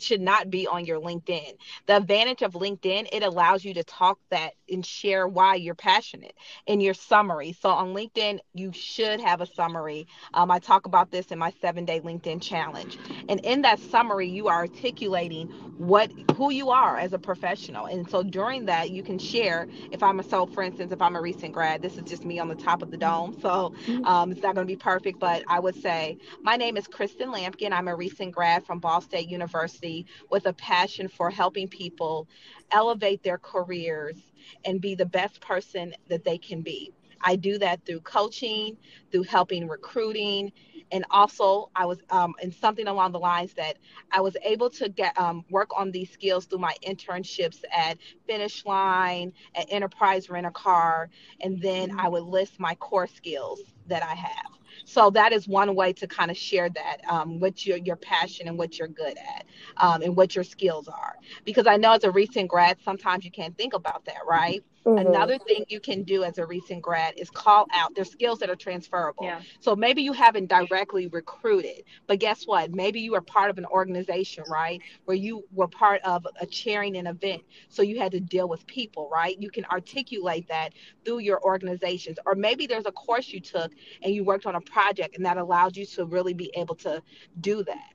should 0.00 0.20
not 0.20 0.50
be 0.50 0.66
on 0.66 0.84
your 0.84 1.00
LinkedIn. 1.00 1.56
The 1.86 1.96
advantage 1.96 2.42
of 2.42 2.52
LinkedIn, 2.52 3.08
it 3.12 3.22
allows 3.22 3.64
you 3.64 3.74
to 3.74 3.84
talk 3.84 4.18
that 4.30 4.54
and 4.68 4.84
share 4.84 5.28
why 5.28 5.56
you're 5.56 5.74
passionate 5.74 6.34
in 6.66 6.80
your 6.80 6.94
summary. 6.94 7.52
So 7.52 7.68
on 7.68 7.94
LinkedIn, 7.94 8.40
you 8.54 8.72
should 8.72 9.20
have 9.20 9.40
a 9.40 9.46
summary. 9.46 10.06
Um, 10.32 10.50
I 10.50 10.58
talk 10.58 10.86
about 10.86 11.10
this 11.10 11.26
in 11.26 11.38
my 11.38 11.52
seven 11.60 11.84
day 11.84 12.00
LinkedIn 12.00 12.42
challenge, 12.42 12.98
and 13.28 13.40
in 13.40 13.62
that 13.62 13.78
summary, 13.78 14.28
you 14.28 14.48
are 14.48 14.58
articulating 14.58 15.73
what 15.76 16.10
who 16.36 16.50
you 16.50 16.70
are 16.70 16.98
as 16.98 17.12
a 17.12 17.18
professional. 17.18 17.86
And 17.86 18.08
so 18.08 18.22
during 18.22 18.64
that, 18.66 18.90
you 18.90 19.02
can 19.02 19.18
share. 19.18 19.66
If 19.90 20.02
I'm 20.02 20.20
a 20.20 20.22
so, 20.22 20.46
for 20.46 20.62
instance, 20.62 20.92
if 20.92 21.02
I'm 21.02 21.16
a 21.16 21.20
recent 21.20 21.52
grad, 21.52 21.82
this 21.82 21.96
is 21.96 22.02
just 22.04 22.24
me 22.24 22.38
on 22.38 22.48
the 22.48 22.54
top 22.54 22.82
of 22.82 22.90
the 22.90 22.96
dome, 22.96 23.36
so 23.40 23.74
mm-hmm. 23.86 24.04
um, 24.04 24.32
it's 24.32 24.42
not 24.42 24.54
going 24.54 24.66
to 24.66 24.72
be 24.72 24.76
perfect. 24.76 25.18
But 25.18 25.42
I 25.48 25.60
would 25.60 25.80
say 25.80 26.18
my 26.42 26.56
name 26.56 26.76
is 26.76 26.86
Kristen 26.86 27.32
Lampkin. 27.32 27.72
I'm 27.72 27.88
a 27.88 27.96
recent 27.96 28.32
grad 28.32 28.64
from 28.64 28.78
Ball 28.78 29.00
State 29.00 29.28
University 29.28 30.06
with 30.30 30.46
a 30.46 30.52
passion 30.52 31.08
for 31.08 31.30
helping 31.30 31.68
people 31.68 32.28
elevate 32.70 33.22
their 33.22 33.38
careers 33.38 34.16
and 34.64 34.80
be 34.80 34.94
the 34.94 35.06
best 35.06 35.40
person 35.40 35.94
that 36.08 36.24
they 36.24 36.38
can 36.38 36.62
be. 36.62 36.92
I 37.24 37.36
do 37.36 37.58
that 37.58 37.84
through 37.86 38.00
coaching, 38.00 38.76
through 39.10 39.22
helping 39.24 39.66
recruiting, 39.66 40.52
and 40.92 41.04
also 41.10 41.70
I 41.74 41.86
was 41.86 41.98
um, 42.10 42.34
in 42.42 42.52
something 42.52 42.86
along 42.86 43.12
the 43.12 43.18
lines 43.18 43.54
that 43.54 43.76
I 44.10 44.20
was 44.20 44.36
able 44.44 44.70
to 44.70 44.88
get 44.88 45.18
um, 45.18 45.44
work 45.50 45.70
on 45.76 45.90
these 45.90 46.10
skills 46.10 46.46
through 46.46 46.58
my 46.58 46.74
internships 46.86 47.62
at 47.72 47.98
Finish 48.26 48.64
Line, 48.64 49.32
at 49.54 49.66
Enterprise 49.70 50.30
Rent 50.30 50.46
a 50.46 50.50
Car, 50.50 51.10
and 51.40 51.60
then 51.60 51.98
I 51.98 52.08
would 52.08 52.24
list 52.24 52.58
my 52.60 52.74
core 52.76 53.06
skills 53.06 53.60
that 53.88 54.02
I 54.02 54.14
have. 54.14 54.58
So 54.84 55.10
that 55.10 55.32
is 55.32 55.48
one 55.48 55.74
way 55.74 55.92
to 55.94 56.06
kind 56.06 56.30
of 56.30 56.36
share 56.36 56.68
that, 56.70 56.98
um, 57.08 57.40
what 57.40 57.64
your 57.66 57.78
your 57.78 57.96
passion 57.96 58.48
and 58.48 58.58
what 58.58 58.78
you're 58.78 58.88
good 58.88 59.16
at, 59.18 59.46
um, 59.76 60.02
and 60.02 60.16
what 60.16 60.34
your 60.34 60.44
skills 60.44 60.88
are. 60.88 61.16
Because 61.44 61.66
I 61.66 61.76
know 61.76 61.92
as 61.92 62.04
a 62.04 62.10
recent 62.10 62.48
grad, 62.48 62.78
sometimes 62.84 63.24
you 63.24 63.30
can't 63.30 63.56
think 63.56 63.74
about 63.74 64.04
that, 64.06 64.20
right? 64.26 64.62
Mm-hmm. 64.86 65.06
Another 65.06 65.38
thing 65.38 65.64
you 65.68 65.80
can 65.80 66.02
do 66.02 66.24
as 66.24 66.36
a 66.36 66.44
recent 66.44 66.82
grad 66.82 67.14
is 67.16 67.30
call 67.30 67.66
out 67.72 67.94
their 67.94 68.04
skills 68.04 68.38
that 68.40 68.50
are 68.50 68.56
transferable. 68.56 69.24
Yeah. 69.24 69.40
So 69.60 69.74
maybe 69.74 70.02
you 70.02 70.12
haven't 70.12 70.48
directly 70.48 71.06
recruited, 71.06 71.84
but 72.06 72.18
guess 72.18 72.44
what? 72.44 72.70
Maybe 72.70 73.00
you 73.00 73.14
are 73.14 73.22
part 73.22 73.48
of 73.48 73.56
an 73.56 73.64
organization, 73.64 74.44
right? 74.46 74.82
Where 75.06 75.16
you 75.16 75.44
were 75.52 75.68
part 75.68 76.02
of 76.02 76.26
a 76.38 76.44
chairing 76.44 76.96
an 76.96 77.06
event. 77.06 77.42
So 77.68 77.80
you 77.80 77.98
had 77.98 78.12
to 78.12 78.20
deal 78.20 78.46
with 78.46 78.66
people, 78.66 79.08
right? 79.10 79.40
You 79.40 79.50
can 79.50 79.64
articulate 79.66 80.48
that 80.48 80.74
through 81.04 81.20
your 81.20 81.42
organizations. 81.42 82.18
Or 82.26 82.34
maybe 82.34 82.66
there's 82.66 82.86
a 82.86 82.92
course 82.92 83.28
you 83.28 83.40
took 83.40 83.72
and 84.02 84.14
you 84.14 84.22
worked 84.22 84.44
on 84.44 84.54
a 84.54 84.60
project 84.64 85.16
and 85.16 85.24
that 85.26 85.36
allowed 85.36 85.76
you 85.76 85.86
to 85.86 86.04
really 86.04 86.34
be 86.34 86.50
able 86.54 86.74
to 86.76 87.02
do 87.40 87.62
that. 87.64 87.94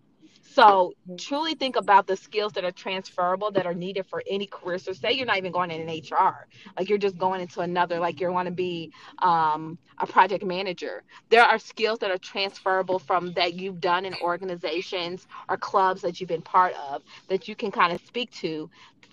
So 0.51 0.93
truly 1.17 1.53
think 1.53 1.75
about 1.75 2.07
the 2.07 2.15
skills 2.15 2.53
that 2.53 2.65
are 2.65 2.71
transferable 2.71 3.51
that 3.51 3.67
are 3.67 3.73
needed 3.73 4.07
for 4.07 4.23
any 4.27 4.47
career. 4.47 4.79
So 4.79 4.93
say 4.93 5.11
you're 5.11 5.27
not 5.27 5.37
even 5.37 5.51
going 5.51 5.69
in 5.69 5.87
an 5.87 5.87
HR, 5.87 6.47
like 6.77 6.89
you're 6.89 6.97
just 6.97 7.17
going 7.17 7.41
into 7.41 7.61
another, 7.61 7.99
like 7.99 8.19
you 8.19 8.31
want 8.31 8.47
to 8.47 8.53
be 8.53 8.91
um, 9.19 9.77
a 9.99 10.07
project 10.07 10.43
manager. 10.43 11.03
There 11.29 11.43
are 11.43 11.59
skills 11.59 11.99
that 11.99 12.09
are 12.09 12.17
transferable 12.17 12.97
from 12.97 13.31
that 13.33 13.53
you've 13.53 13.79
done 13.79 14.05
in 14.05 14.15
organizations 14.15 15.27
or 15.49 15.57
clubs 15.57 16.01
that 16.01 16.19
you've 16.19 16.29
been 16.29 16.41
part 16.41 16.73
of 16.89 17.03
that 17.27 17.47
you 17.47 17.55
can 17.55 17.69
kind 17.69 17.93
of 17.93 18.01
speak 18.05 18.31
to 18.31 18.69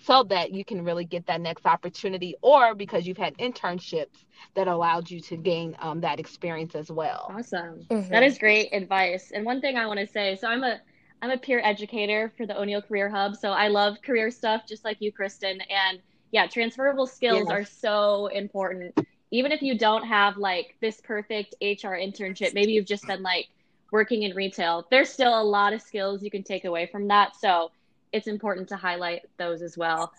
so 0.07 0.23
that 0.23 0.53
you 0.53 0.63
can 0.63 0.85
really 0.85 1.03
get 1.03 1.25
that 1.25 1.41
next 1.41 1.65
opportunity 1.65 2.33
or 2.41 2.73
because 2.73 3.05
you've 3.05 3.17
had 3.17 3.37
internships 3.39 4.23
that 4.55 4.69
allowed 4.69 5.11
you 5.11 5.19
to 5.19 5.35
gain 5.35 5.75
um, 5.79 5.99
that 5.99 6.17
experience 6.17 6.75
as 6.75 6.89
well. 6.89 7.29
Awesome. 7.37 7.85
Mm-hmm. 7.91 8.09
That 8.09 8.23
is 8.23 8.37
great 8.37 8.69
advice. 8.71 9.31
And 9.31 9.45
one 9.45 9.59
thing 9.59 9.75
I 9.75 9.85
want 9.85 9.99
to 9.99 10.07
say, 10.07 10.37
so 10.37 10.47
I'm 10.47 10.63
a 10.63 10.79
I'm 11.21 11.31
a 11.31 11.37
peer 11.37 11.59
educator 11.61 12.31
for 12.37 12.45
the 12.45 12.57
O'Neill 12.57 12.81
Career 12.81 13.09
Hub, 13.09 13.35
so 13.35 13.49
I 13.49 13.67
love 13.67 13.97
career 14.01 14.31
stuff 14.31 14.61
just 14.67 14.85
like 14.85 14.97
you, 15.01 15.11
Kristen. 15.11 15.59
And 15.61 15.99
yeah, 16.31 16.47
transferable 16.47 17.07
skills 17.07 17.49
are 17.49 17.65
so 17.65 18.27
important. 18.27 18.97
Even 19.31 19.51
if 19.51 19.61
you 19.61 19.77
don't 19.77 20.05
have 20.05 20.37
like 20.37 20.75
this 20.79 21.01
perfect 21.01 21.55
HR 21.59 21.97
internship, 21.97 22.53
maybe 22.53 22.71
you've 22.71 22.85
just 22.85 23.05
been 23.07 23.23
like 23.23 23.47
working 23.91 24.23
in 24.23 24.35
retail, 24.35 24.85
there's 24.89 25.09
still 25.09 25.41
a 25.41 25.43
lot 25.43 25.73
of 25.73 25.81
skills 25.81 26.21
you 26.23 26.31
can 26.31 26.43
take 26.43 26.65
away 26.65 26.85
from 26.85 27.07
that. 27.07 27.35
So 27.35 27.71
it's 28.11 28.27
important 28.27 28.69
to 28.69 28.75
highlight 28.75 29.23
those 29.37 29.61
as 29.61 29.77
well. 29.77 30.11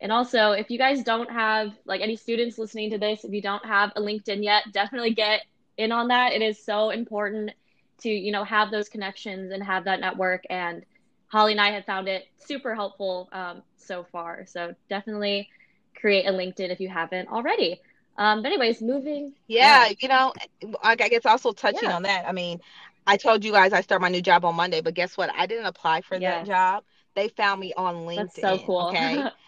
And 0.00 0.12
also, 0.12 0.52
if 0.52 0.70
you 0.70 0.78
guys 0.78 1.02
don't 1.02 1.30
have 1.30 1.72
like 1.86 2.00
any 2.00 2.16
students 2.16 2.58
listening 2.58 2.90
to 2.90 2.98
this, 2.98 3.24
if 3.24 3.32
you 3.32 3.40
don't 3.40 3.64
have 3.64 3.92
a 3.96 4.00
LinkedIn 4.00 4.42
yet, 4.44 4.64
definitely 4.72 5.14
get 5.14 5.42
in 5.78 5.92
on 5.92 6.08
that. 6.08 6.32
It 6.32 6.42
is 6.42 6.62
so 6.62 6.90
important 6.90 7.50
to, 8.00 8.10
you 8.10 8.30
know, 8.30 8.44
have 8.44 8.70
those 8.70 8.88
connections 8.88 9.52
and 9.52 9.62
have 9.62 9.84
that 9.84 10.00
network. 10.00 10.44
And 10.50 10.84
Holly 11.28 11.52
and 11.52 11.60
I 11.60 11.70
have 11.70 11.86
found 11.86 12.08
it 12.08 12.26
super 12.36 12.74
helpful 12.74 13.28
um, 13.32 13.62
so 13.76 14.04
far. 14.12 14.44
So 14.46 14.74
definitely 14.90 15.48
create 15.98 16.26
a 16.26 16.32
LinkedIn 16.32 16.70
if 16.70 16.80
you 16.80 16.88
haven't 16.88 17.28
already. 17.28 17.80
Um, 18.18 18.42
but 18.42 18.48
anyways, 18.48 18.82
moving. 18.82 19.32
Yeah, 19.46 19.86
on. 19.88 19.94
you 20.00 20.08
know, 20.08 20.32
I 20.82 20.94
guess 20.96 21.26
also 21.26 21.52
touching 21.52 21.88
yeah. 21.88 21.96
on 21.96 22.02
that. 22.02 22.26
I 22.26 22.32
mean, 22.32 22.60
I 23.06 23.16
told 23.16 23.44
you 23.44 23.52
guys 23.52 23.72
I 23.72 23.80
start 23.80 24.00
my 24.00 24.08
new 24.08 24.22
job 24.22 24.44
on 24.44 24.56
Monday, 24.56 24.80
but 24.80 24.94
guess 24.94 25.16
what? 25.16 25.30
I 25.34 25.46
didn't 25.46 25.66
apply 25.66 26.02
for 26.02 26.16
yes. 26.16 26.46
that 26.46 26.46
job. 26.46 26.84
They 27.16 27.28
found 27.28 27.60
me 27.60 27.72
on 27.76 28.06
LinkedIn. 28.06 28.34
That's 28.34 28.40
so 28.40 28.58
cool. 28.64 28.88
Okay. 28.88 29.28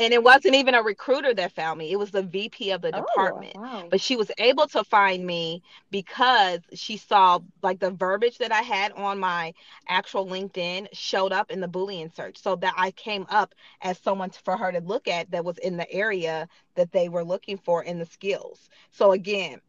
and 0.00 0.14
it 0.14 0.22
wasn't 0.22 0.54
even 0.54 0.74
a 0.74 0.82
recruiter 0.82 1.34
that 1.34 1.52
found 1.52 1.78
me 1.78 1.92
it 1.92 1.98
was 1.98 2.10
the 2.10 2.22
vp 2.22 2.70
of 2.70 2.80
the 2.80 2.94
oh, 2.94 3.00
department 3.00 3.54
wow. 3.54 3.86
but 3.90 4.00
she 4.00 4.16
was 4.16 4.30
able 4.38 4.66
to 4.66 4.82
find 4.82 5.24
me 5.24 5.62
because 5.90 6.60
she 6.72 6.96
saw 6.96 7.38
like 7.62 7.78
the 7.78 7.90
verbiage 7.90 8.38
that 8.38 8.50
i 8.50 8.62
had 8.62 8.92
on 8.92 9.18
my 9.18 9.52
actual 9.88 10.26
linkedin 10.26 10.88
showed 10.92 11.32
up 11.32 11.50
in 11.50 11.60
the 11.60 11.68
boolean 11.68 12.14
search 12.14 12.38
so 12.38 12.56
that 12.56 12.74
i 12.76 12.90
came 12.92 13.26
up 13.28 13.54
as 13.82 13.98
someone 13.98 14.30
for 14.30 14.56
her 14.56 14.72
to 14.72 14.80
look 14.80 15.06
at 15.06 15.30
that 15.30 15.44
was 15.44 15.58
in 15.58 15.76
the 15.76 15.90
area 15.92 16.48
that 16.74 16.90
they 16.92 17.08
were 17.08 17.24
looking 17.24 17.58
for 17.58 17.84
in 17.84 17.98
the 17.98 18.06
skills 18.06 18.70
so 18.90 19.12
again 19.12 19.60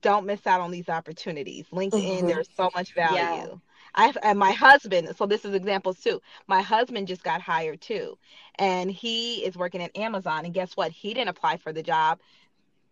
don't 0.00 0.24
miss 0.24 0.46
out 0.46 0.60
on 0.60 0.70
these 0.70 0.88
opportunities 0.88 1.66
linkedin 1.72 2.18
mm-hmm. 2.18 2.26
there's 2.28 2.48
so 2.56 2.70
much 2.74 2.94
value 2.94 3.16
yeah. 3.16 3.46
I 3.96 4.12
and 4.22 4.38
my 4.38 4.52
husband, 4.52 5.08
so 5.16 5.26
this 5.26 5.44
is 5.44 5.54
examples 5.54 6.00
too. 6.00 6.20
My 6.46 6.62
husband 6.62 7.08
just 7.08 7.22
got 7.22 7.40
hired 7.40 7.80
too, 7.80 8.18
and 8.58 8.90
he 8.90 9.44
is 9.44 9.56
working 9.56 9.82
at 9.82 9.96
Amazon. 9.96 10.44
And 10.44 10.54
guess 10.54 10.76
what? 10.76 10.92
He 10.92 11.14
didn't 11.14 11.30
apply 11.30 11.56
for 11.56 11.72
the 11.72 11.82
job. 11.82 12.20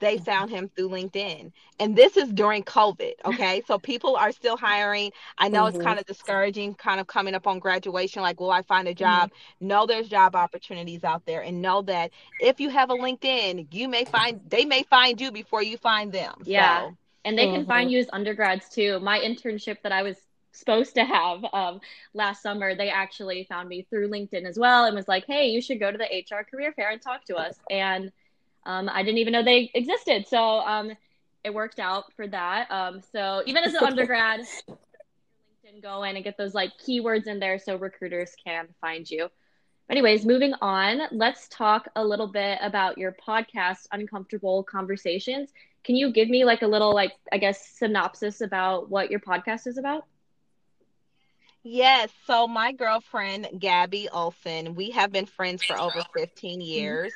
They 0.01 0.19
found 0.19 0.51
him 0.51 0.69
through 0.69 0.91
LinkedIn. 0.91 1.53
And 1.79 1.97
this 1.97 2.17
is 2.17 2.29
during 2.31 2.63
COVID. 2.65 3.13
Okay. 3.25 3.63
so 3.67 3.79
people 3.79 4.17
are 4.17 4.33
still 4.33 4.57
hiring. 4.57 5.13
I 5.39 5.49
know 5.49 5.65
mm-hmm. 5.65 5.77
it's 5.77 5.85
kind 5.85 5.99
of 5.99 6.05
discouraging, 6.05 6.75
kind 6.75 7.01
of 7.01 7.07
coming 7.07 7.35
up 7.35 7.47
on 7.47 7.59
graduation. 7.59 8.21
Like, 8.21 8.41
will 8.41 8.51
I 8.51 8.63
find 8.63 8.89
a 8.89 8.95
job? 8.95 9.31
Mm-hmm. 9.31 9.69
Know 9.69 9.87
there's 9.87 10.09
job 10.09 10.35
opportunities 10.35 11.05
out 11.05 11.25
there. 11.27 11.43
And 11.43 11.63
know 11.63 11.81
that 11.83 12.11
if 12.41 12.61
you 12.61 12.69
have 12.71 12.91
a 12.91 12.95
LinkedIn, 12.95 13.69
you 13.73 13.89
may 13.89 14.05
find, 14.05 14.41
they 14.49 14.65
may 14.65 14.83
find 14.83 15.21
you 15.21 15.31
before 15.31 15.63
you 15.63 15.79
find 15.79 16.13
them. 16.13 16.35
Yeah. 16.45 16.89
So. 16.89 16.97
And 17.25 17.39
they 17.39 17.47
mm-hmm. 17.47 17.55
can 17.55 17.67
find 17.67 17.87
mm-hmm. 17.87 17.95
you 17.95 18.01
as 18.01 18.09
undergrads 18.13 18.69
too. 18.69 19.01
My 19.01 19.21
internship 19.21 19.77
that 19.85 19.93
I 19.93 20.03
was 20.03 20.17
supposed 20.55 20.95
to 20.95 21.05
have 21.05 21.45
um, 21.53 21.81
last 22.15 22.43
summer, 22.43 22.75
they 22.75 22.89
actually 22.89 23.47
found 23.49 23.69
me 23.69 23.87
through 23.91 24.09
LinkedIn 24.09 24.47
as 24.47 24.59
well 24.59 24.85
and 24.85 24.95
was 24.95 25.09
like, 25.09 25.25
hey, 25.27 25.49
you 25.49 25.61
should 25.61 25.81
go 25.81 25.91
to 25.91 25.99
the 25.99 26.05
HR 26.05 26.45
career 26.45 26.73
fair 26.73 26.91
and 26.91 27.03
talk 27.03 27.25
to 27.27 27.37
us. 27.37 27.59
And 27.71 28.11
um, 28.67 28.89
I 28.93 29.03
didn't 29.03 29.19
even 29.19 29.33
know 29.33 29.43
they 29.43 29.71
existed. 29.75 30.27
So 30.29 30.39
um, 30.39 30.93
it 31.43 31.53
worked 31.53 31.79
out 31.79 32.13
for 32.15 32.27
that. 32.29 32.71
Um, 32.71 33.03
so 33.13 33.43
even 33.47 33.65
as 33.65 33.75
an 33.75 33.85
undergrad, 33.87 34.41
LinkedIn 34.41 35.83
go 35.83 36.03
in 36.05 36.17
and 36.17 36.25
get 36.25 36.39
those 36.39 36.55
like 36.55 36.73
keywords 36.79 37.27
in 37.27 37.39
there 37.39 37.59
so 37.59 37.77
recruiters 37.77 38.33
can 38.45 38.69
find 38.81 39.11
you. 39.11 39.29
Anyways, 39.91 40.25
moving 40.25 40.55
on, 40.63 41.03
let's 41.13 41.47
talk 41.49 41.89
a 41.95 42.03
little 42.03 42.27
bit 42.27 42.59
about 42.63 42.97
your 42.97 43.13
podcast, 43.13 43.87
Uncomfortable 43.93 44.63
Conversations. 44.63 45.53
Can 45.85 45.95
you 45.95 46.11
give 46.11 46.31
me 46.31 46.47
like 46.47 46.63
a 46.63 46.67
little, 46.67 46.95
like, 46.95 47.13
I 47.31 47.37
guess, 47.37 47.69
synopsis 47.69 48.41
about 48.41 48.89
what 48.89 49.11
your 49.11 49.21
podcast 49.21 49.67
is 49.67 49.77
about? 49.77 50.07
Yes. 51.65 52.11
So 52.27 52.47
my 52.47 52.73
girlfriend 52.73 53.49
Gabby 53.59 54.09
Olson, 54.11 54.75
we 54.75 54.91
have 54.91 55.11
been 55.11 55.27
friends 55.27 55.65
for 55.65 55.81
over 55.81 56.03
15 56.15 56.53
mm-hmm. 56.53 56.61
years. 56.61 57.13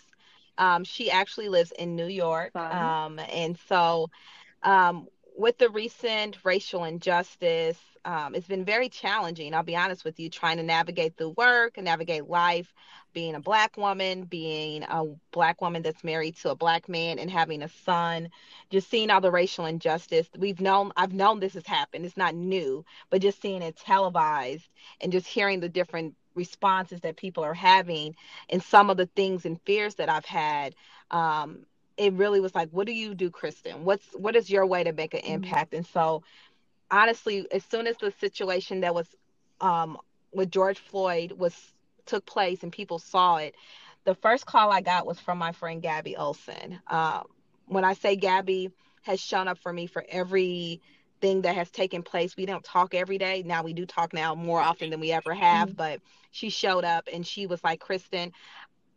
Um, 0.56 0.84
she 0.84 1.10
actually 1.10 1.50
lives 1.50 1.70
in 1.72 1.94
New 1.94 2.06
York. 2.06 2.56
Um, 2.56 3.20
and 3.20 3.58
so 3.68 4.10
um, 4.62 5.06
with 5.36 5.58
the 5.58 5.68
recent 5.68 6.38
racial 6.44 6.84
injustice, 6.84 7.78
um, 8.08 8.34
it's 8.34 8.46
been 8.46 8.64
very 8.64 8.88
challenging. 8.88 9.52
I'll 9.52 9.62
be 9.62 9.76
honest 9.76 10.02
with 10.02 10.18
you, 10.18 10.30
trying 10.30 10.56
to 10.56 10.62
navigate 10.62 11.18
the 11.18 11.28
work 11.28 11.76
and 11.76 11.84
navigate 11.84 12.26
life, 12.26 12.72
being 13.12 13.34
a 13.34 13.40
black 13.40 13.76
woman, 13.76 14.24
being 14.24 14.82
a 14.84 15.04
black 15.30 15.60
woman 15.60 15.82
that's 15.82 16.02
married 16.02 16.34
to 16.36 16.50
a 16.50 16.56
black 16.56 16.88
man 16.88 17.18
and 17.18 17.30
having 17.30 17.62
a 17.62 17.68
son, 17.68 18.30
just 18.70 18.88
seeing 18.88 19.10
all 19.10 19.20
the 19.20 19.30
racial 19.30 19.66
injustice. 19.66 20.26
We've 20.38 20.58
known, 20.58 20.90
I've 20.96 21.12
known 21.12 21.38
this 21.38 21.52
has 21.52 21.66
happened. 21.66 22.06
It's 22.06 22.16
not 22.16 22.34
new, 22.34 22.82
but 23.10 23.20
just 23.20 23.42
seeing 23.42 23.60
it 23.60 23.76
televised 23.76 24.70
and 25.02 25.12
just 25.12 25.26
hearing 25.26 25.60
the 25.60 25.68
different 25.68 26.14
responses 26.34 27.02
that 27.02 27.18
people 27.18 27.44
are 27.44 27.52
having 27.52 28.16
and 28.48 28.62
some 28.62 28.88
of 28.88 28.96
the 28.96 29.10
things 29.16 29.44
and 29.44 29.60
fears 29.66 29.96
that 29.96 30.08
I've 30.08 30.24
had. 30.24 30.74
Um, 31.10 31.66
it 31.98 32.12
really 32.14 32.40
was 32.40 32.54
like, 32.54 32.70
what 32.70 32.86
do 32.86 32.92
you 32.94 33.14
do, 33.14 33.28
Kristen? 33.28 33.84
What's 33.84 34.06
what 34.14 34.36
is 34.36 34.48
your 34.48 34.64
way 34.64 34.84
to 34.84 34.92
make 34.92 35.14
an 35.14 35.20
mm-hmm. 35.20 35.34
impact? 35.34 35.74
And 35.74 35.84
so 35.84 36.22
honestly, 36.90 37.46
as 37.52 37.64
soon 37.64 37.86
as 37.86 37.96
the 37.96 38.12
situation 38.20 38.80
that 38.80 38.94
was 38.94 39.06
um, 39.60 39.98
with 40.32 40.50
George 40.50 40.78
Floyd 40.78 41.32
was 41.32 41.54
took 42.06 42.24
place 42.24 42.62
and 42.62 42.72
people 42.72 42.98
saw 42.98 43.36
it, 43.36 43.54
the 44.04 44.14
first 44.14 44.46
call 44.46 44.70
I 44.70 44.80
got 44.80 45.06
was 45.06 45.20
from 45.20 45.38
my 45.38 45.52
friend 45.52 45.82
Gabby 45.82 46.16
Olson. 46.16 46.80
Um, 46.86 47.24
when 47.66 47.84
I 47.84 47.94
say 47.94 48.16
Gabby 48.16 48.70
has 49.02 49.20
shown 49.20 49.48
up 49.48 49.58
for 49.58 49.72
me 49.72 49.86
for 49.86 50.04
every 50.08 50.80
thing 51.20 51.42
that 51.42 51.54
has 51.54 51.70
taken 51.70 52.02
place. 52.02 52.36
We 52.36 52.46
don't 52.46 52.64
talk 52.64 52.94
every 52.94 53.18
day. 53.18 53.42
Now 53.44 53.62
we 53.62 53.72
do 53.72 53.86
talk 53.86 54.12
now 54.12 54.34
more 54.34 54.60
often 54.60 54.90
than 54.90 55.00
we 55.00 55.12
ever 55.12 55.34
have, 55.34 55.68
mm-hmm. 55.68 55.76
but 55.76 56.00
she 56.30 56.50
showed 56.50 56.84
up 56.84 57.08
and 57.12 57.26
she 57.26 57.46
was 57.46 57.62
like, 57.64 57.80
Kristen, 57.80 58.32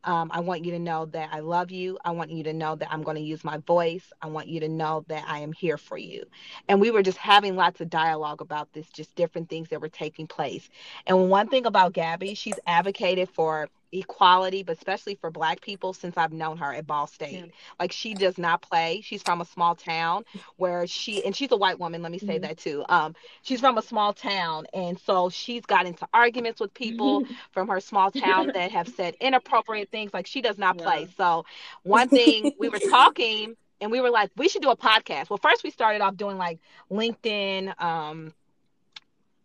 um, 0.03 0.29
I 0.33 0.39
want 0.41 0.65
you 0.65 0.71
to 0.71 0.79
know 0.79 1.05
that 1.07 1.29
I 1.31 1.39
love 1.39 1.71
you. 1.71 1.97
I 2.05 2.11
want 2.11 2.31
you 2.31 2.43
to 2.43 2.53
know 2.53 2.75
that 2.75 2.91
I'm 2.91 3.03
going 3.03 3.17
to 3.17 3.23
use 3.23 3.43
my 3.43 3.57
voice. 3.57 4.11
I 4.21 4.27
want 4.27 4.47
you 4.47 4.59
to 4.61 4.69
know 4.69 5.05
that 5.07 5.25
I 5.27 5.39
am 5.39 5.53
here 5.53 5.77
for 5.77 5.97
you. 5.97 6.25
And 6.67 6.81
we 6.81 6.91
were 6.91 7.03
just 7.03 7.17
having 7.17 7.55
lots 7.55 7.81
of 7.81 7.89
dialogue 7.89 8.41
about 8.41 8.73
this, 8.73 8.89
just 8.89 9.15
different 9.15 9.49
things 9.49 9.69
that 9.69 9.81
were 9.81 9.89
taking 9.89 10.27
place. 10.27 10.69
And 11.07 11.29
one 11.29 11.47
thing 11.49 11.65
about 11.65 11.93
Gabby, 11.93 12.33
she's 12.35 12.59
advocated 12.65 13.29
for 13.29 13.69
equality, 13.91 14.63
but 14.63 14.77
especially 14.77 15.15
for 15.15 15.29
black 15.29 15.61
people 15.61 15.93
since 15.93 16.17
I've 16.17 16.31
known 16.31 16.57
her 16.57 16.73
at 16.73 16.87
Ball 16.87 17.07
State. 17.07 17.33
Yeah. 17.33 17.51
Like 17.79 17.91
she 17.91 18.13
does 18.13 18.37
not 18.37 18.61
play. 18.61 19.01
She's 19.03 19.21
from 19.21 19.41
a 19.41 19.45
small 19.45 19.75
town 19.75 20.23
where 20.57 20.87
she 20.87 21.23
and 21.25 21.35
she's 21.35 21.51
a 21.51 21.57
white 21.57 21.79
woman, 21.79 22.01
let 22.01 22.11
me 22.11 22.19
say 22.19 22.35
mm-hmm. 22.35 22.43
that 22.43 22.57
too. 22.57 22.83
Um, 22.89 23.15
she's 23.41 23.59
from 23.59 23.77
a 23.77 23.81
small 23.81 24.13
town 24.13 24.65
and 24.73 24.99
so 24.99 25.29
she's 25.29 25.65
got 25.65 25.85
into 25.85 26.07
arguments 26.13 26.59
with 26.59 26.73
people 26.73 27.25
from 27.51 27.67
her 27.67 27.79
small 27.79 28.11
town 28.11 28.51
that 28.53 28.71
have 28.71 28.87
said 28.87 29.15
inappropriate 29.19 29.89
things. 29.89 30.13
Like 30.13 30.27
she 30.27 30.41
does 30.41 30.57
not 30.57 30.77
yeah. 30.77 30.83
play. 30.83 31.07
So 31.17 31.45
one 31.83 32.09
thing 32.09 32.53
we 32.59 32.69
were 32.69 32.79
talking 32.79 33.55
and 33.81 33.91
we 33.91 33.99
were 33.99 34.11
like, 34.11 34.29
we 34.37 34.47
should 34.47 34.61
do 34.61 34.69
a 34.69 34.77
podcast. 34.77 35.29
Well, 35.29 35.39
first 35.41 35.63
we 35.63 35.71
started 35.71 36.01
off 36.01 36.15
doing 36.15 36.37
like 36.37 36.59
LinkedIn, 36.91 37.81
um, 37.81 38.33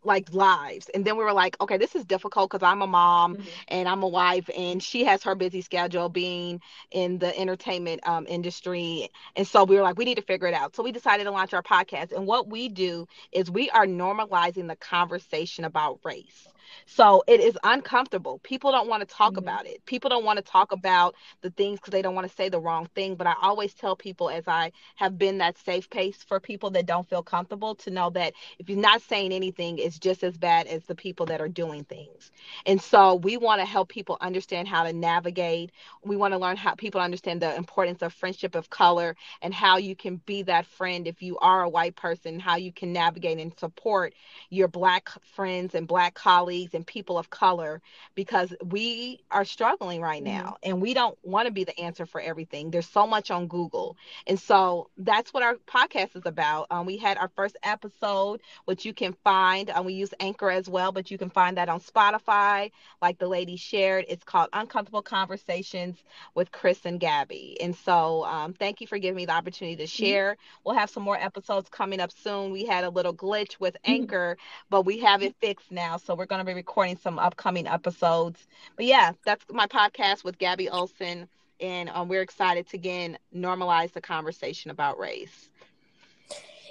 like 0.07 0.33
lives. 0.33 0.89
And 0.95 1.05
then 1.05 1.17
we 1.17 1.25
were 1.25 1.33
like 1.33 1.61
okay 1.61 1.77
this 1.77 1.95
is 1.95 2.05
difficult 2.05 2.51
because 2.51 2.67
i'm 2.67 2.83
a 2.83 2.87
mom 2.87 3.37
mm-hmm. 3.37 3.49
and 3.69 3.89
i'm 3.89 4.03
a 4.03 4.09
wife 4.09 4.49
and 4.57 4.83
she 4.83 5.05
has 5.05 5.23
her 5.25 5.35
busy 5.35 5.61
schedule 5.61 6.09
being 6.09 6.61
in 6.91 7.19
the 7.19 7.37
entertainment 7.39 8.07
um, 8.07 8.27
industry. 8.29 9.11
And 9.37 9.47
so 9.47 9.65
we 9.65 9.77
were 9.77 9.83
like 9.83 9.99
we 9.99 10.05
need 10.05 10.17
to 10.17 10.23
figure 10.23 10.49
it 10.49 10.55
out. 10.55 10.75
So 10.77 10.83
we 10.83 10.93
decided 10.93 11.25
to 11.25 11.31
launch 11.31 11.53
our 11.55 11.63
podcast. 11.63 12.13
And 12.13 12.27
what 12.27 12.49
we 12.49 12.69
do 12.69 13.07
is 13.33 13.51
we 13.51 13.71
are 13.71 13.87
normalizing 13.87 14.69
the 14.69 14.77
conversation 14.77 15.65
about 15.65 16.01
race 16.05 16.49
So 16.87 17.23
it 17.27 17.41
is 17.41 17.59
uncomfortable. 17.63 18.39
People 18.43 18.71
don't 18.73 18.89
want 18.89 19.07
to 19.07 19.15
talk 19.15 19.37
Mhm. 19.37 19.39
about 19.39 19.67
it. 19.67 19.85
People 19.87 20.11
don't 20.11 20.25
want 20.25 20.39
to 20.39 20.43
talk 20.45 20.73
about 20.73 21.15
the 21.43 21.51
things 21.51 21.79
because 21.79 21.93
they 21.93 22.03
don't 22.03 22.15
want 22.15 22.29
to 22.29 22.35
say 22.35 22.49
the 22.49 22.61
wrong 22.61 22.87
thing. 22.95 23.15
But 23.17 23.27
I 23.27 23.35
always 23.41 23.75
tell 23.75 23.97
people, 23.97 24.29
as 24.31 24.47
I 24.49 24.73
have 24.97 25.19
been 25.19 25.39
that 25.39 25.59
safe 25.59 25.89
place 25.91 26.23
for 26.23 26.41
people 26.41 26.71
that 26.71 26.87
don't 26.87 27.09
feel 27.09 27.23
comfortable, 27.23 27.75
to 27.77 27.91
know 27.91 28.11
that 28.11 28.33
if 28.59 28.69
you're 28.69 28.79
not 28.79 29.03
saying 29.03 29.33
anything, 29.33 29.79
it's 29.79 29.99
just 29.99 30.23
as 30.23 30.37
bad 30.37 30.67
as 30.67 30.85
the 30.85 30.95
people 30.95 31.27
that 31.27 31.41
are 31.41 31.49
doing 31.49 31.85
things. 31.85 32.31
And 32.67 32.81
so 32.81 33.15
we 33.15 33.37
want 33.37 33.61
to 33.61 33.67
help 33.67 33.89
people 33.89 34.17
understand 34.21 34.69
how 34.69 34.85
to 34.85 34.93
navigate. 34.93 35.73
We 36.05 36.17
want 36.17 36.33
to 36.33 36.39
learn 36.39 36.57
how 36.57 36.75
people 36.75 37.01
understand 37.01 37.41
the 37.43 37.55
importance 37.55 38.03
of 38.03 38.13
friendship 38.13 38.55
of 38.55 38.71
color 38.71 39.15
and 39.43 39.55
how 39.55 39.77
you 39.77 39.95
can 39.95 40.17
be 40.27 40.43
that 40.43 40.67
friend 40.67 41.07
if 41.07 41.23
you 41.23 41.39
are 41.39 41.63
a 41.63 41.69
white 41.69 41.97
person, 41.97 42.39
how 42.39 42.57
you 42.57 42.73
can 42.73 42.93
navigate 42.93 43.39
and 43.39 43.57
support 43.59 44.15
your 44.49 44.69
black 44.69 45.09
friends 45.23 45.75
and 45.75 45.87
black 45.87 46.15
colleagues 46.15 46.56
and 46.65 46.77
people 46.77 47.11
of 47.11 47.21
color 47.21 47.75
because 48.15 48.47
we 48.65 49.21
are 49.31 49.45
struggling 49.45 50.01
right 50.01 50.23
Mhm. 50.25 50.25
now 50.25 50.57
and 50.63 50.81
we 50.81 50.93
don't 50.93 51.17
want 51.23 51.47
to 51.47 51.53
be 51.53 51.65
the 51.65 51.79
answer 51.79 52.05
for 52.05 52.21
everything. 52.21 52.71
There's 52.71 52.89
so 52.89 53.07
much 53.07 53.31
on 53.31 53.47
Google. 53.47 53.97
And 54.27 54.39
so 54.39 54.89
that's 54.97 55.33
what 55.33 55.43
our 55.43 55.55
podcast 55.67 56.17
is 56.17 56.25
about. 56.25 56.67
Um, 56.71 56.85
we 56.87 56.97
had 56.97 57.17
our 57.19 57.29
first 57.35 57.57
episode, 57.63 58.41
which 58.65 58.85
you 58.85 58.93
can 58.93 59.13
find. 59.25 59.71
Um, 59.71 59.85
we 59.85 59.93
use 59.95 60.13
Anchor 60.21 60.51
as 60.51 60.69
well, 60.69 60.93
but 60.93 61.11
you 61.11 61.19
can 61.19 61.31
find 61.31 61.57
that 61.57 61.69
on 61.69 61.81
Spotify, 61.81 62.71
like 63.01 63.19
the 63.19 63.27
lady 63.29 63.57
shared. 63.57 64.05
It's 64.09 64.25
called 64.25 64.49
Uncomfortable 64.53 65.03
Conversations 65.03 66.03
with 66.35 66.51
Chris 66.53 66.85
and 66.85 67.01
Gabby. 67.01 67.57
And 67.61 67.75
so 67.75 68.25
um, 68.25 68.53
thank 68.55 68.81
you 68.81 68.87
for 68.87 68.99
giving 68.99 69.17
me 69.17 69.27
the 69.27 69.33
opportunity 69.33 69.77
to 69.77 69.87
share. 69.87 70.37
We'll 70.65 70.75
have 70.77 70.91
some 70.91 71.03
more 71.03 71.17
episodes 71.17 71.69
coming 71.69 72.01
up 72.01 72.11
soon. 72.13 72.53
We 72.53 72.65
had 72.67 72.85
a 72.85 72.91
little 72.91 73.15
glitch 73.15 73.59
with 73.61 73.77
Anchor, 73.85 74.37
but 74.71 74.83
we 74.83 74.99
have 75.01 75.23
it 75.23 75.35
fixed 75.41 75.71
now. 75.71 75.97
So 75.99 76.15
we're 76.15 76.27
going 76.27 76.41
to 76.41 76.46
be 76.47 76.55
recording 76.55 76.97
some 76.97 77.19
upcoming 77.19 77.67
episodes. 77.67 78.47
But 78.77 78.87
yeah, 78.87 79.13
that's 79.25 79.45
my 79.51 79.67
podcast 79.67 80.25
with 80.25 80.39
Gabby 80.39 80.69
Olson. 80.69 81.29
And 81.61 81.89
um, 81.91 82.09
we're 82.09 82.23
excited 82.23 82.69
to 82.71 82.77
again 82.77 83.19
normalize 83.35 83.93
the 83.93 84.01
conversation 84.01 84.71
about 84.71 84.99
race. 84.99 85.49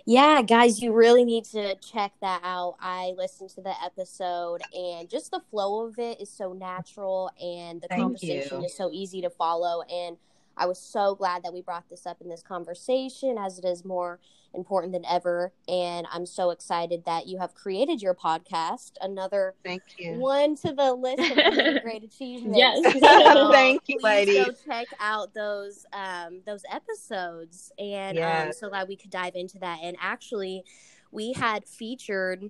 Yeah, 0.07 0.43
guys, 0.43 0.83
you 0.83 0.93
really 0.93 1.25
need 1.25 1.45
to 1.45 1.75
check 1.77 2.11
that 2.21 2.41
out. 2.43 2.75
I 2.79 3.13
listened 3.17 3.49
to 3.51 3.61
the 3.61 3.73
episode 3.83 4.61
and 4.71 5.09
just 5.09 5.31
the 5.31 5.41
flow 5.49 5.88
of 5.88 5.97
it 5.97 6.21
is 6.21 6.29
so 6.29 6.53
natural 6.53 7.31
and 7.41 7.81
the 7.81 7.88
Thank 7.88 8.01
conversation 8.03 8.59
you. 8.59 8.65
is 8.67 8.77
so 8.77 8.91
easy 8.93 9.21
to 9.21 9.31
follow. 9.31 9.81
And 9.91 10.17
I 10.57 10.67
was 10.67 10.79
so 10.79 11.15
glad 11.15 11.41
that 11.43 11.53
we 11.53 11.63
brought 11.63 11.89
this 11.89 12.05
up 12.05 12.21
in 12.21 12.29
this 12.29 12.43
conversation 12.43 13.39
as 13.39 13.57
it 13.57 13.65
is 13.65 13.83
more 13.83 14.19
important 14.55 14.93
than 14.93 15.05
ever. 15.05 15.51
And 15.67 16.07
I'm 16.11 16.25
so 16.25 16.49
excited 16.51 17.03
that 17.05 17.27
you 17.27 17.37
have 17.37 17.53
created 17.53 18.01
your 18.01 18.13
podcast. 18.15 18.93
Another 19.01 19.55
Thank 19.63 19.83
you. 19.97 20.13
one 20.19 20.55
to 20.57 20.73
the 20.73 20.93
list 20.93 21.19
of 21.21 21.83
great 21.83 22.03
achievements. 22.03 22.57
Yes. 22.57 22.93
So 22.93 23.51
Thank 23.51 23.81
you, 23.87 23.99
ladies. 24.01 24.45
Go 24.45 24.51
check 24.65 24.87
out 24.99 25.33
those 25.33 25.85
um, 25.93 26.41
those 26.45 26.63
episodes, 26.71 27.71
and 27.79 28.17
um, 28.17 28.21
Yes. 28.23 28.59
so 28.59 28.69
glad 28.69 28.87
we 28.87 28.95
could 28.95 29.11
dive 29.11 29.35
into 29.35 29.59
that. 29.59 29.79
And 29.83 29.95
actually, 29.99 30.63
we 31.11 31.33
had 31.33 31.65
featured 31.65 32.49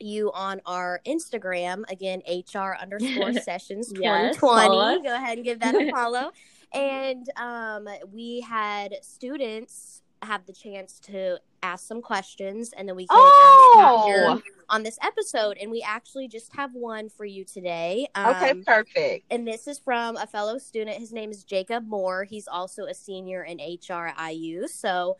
you 0.00 0.30
on 0.32 0.60
our 0.66 1.00
Instagram 1.06 1.82
again, 1.90 2.22
HR 2.28 2.76
underscore 2.80 3.32
sessions 3.42 3.92
Yes, 3.98 4.36
twenty 4.36 4.68
follow 4.68 4.82
twenty. 4.94 4.98
us. 4.98 5.02
Go 5.04 5.14
ahead 5.14 5.38
and 5.38 5.44
give 5.44 5.60
that 5.60 5.74
a 5.74 5.90
follow. 5.90 6.30
and 6.72 7.28
um, 7.36 7.88
we 8.12 8.40
had 8.42 8.94
students 9.02 10.02
have 10.22 10.46
the 10.46 10.52
chance 10.52 10.98
to 11.00 11.38
ask 11.62 11.86
some 11.86 12.00
questions, 12.02 12.72
and 12.76 12.88
then 12.88 12.96
we 12.96 13.06
can 13.06 13.16
Oh, 13.20 14.40
on 14.68 14.82
this 14.82 14.98
episode. 15.02 15.56
And 15.60 15.70
we 15.70 15.82
actually 15.82 16.28
just 16.28 16.54
have 16.54 16.74
one 16.74 17.08
for 17.08 17.24
you 17.24 17.44
today. 17.44 18.06
okay, 18.16 18.50
Um, 18.50 18.62
perfect. 18.64 19.26
and 19.30 19.46
this 19.46 19.66
is 19.66 19.78
from 19.78 20.16
a 20.16 20.26
fellow 20.26 20.58
student. 20.58 20.98
His 20.98 21.12
name 21.12 21.30
is 21.30 21.44
Jacob 21.44 21.86
Moore. 21.86 22.24
He's 22.24 22.46
also 22.48 22.84
a 22.84 22.94
senior 22.94 23.42
in 23.44 23.58
HR 23.58 24.06
at 24.08 24.32
IU. 24.32 24.68
So 24.68 25.16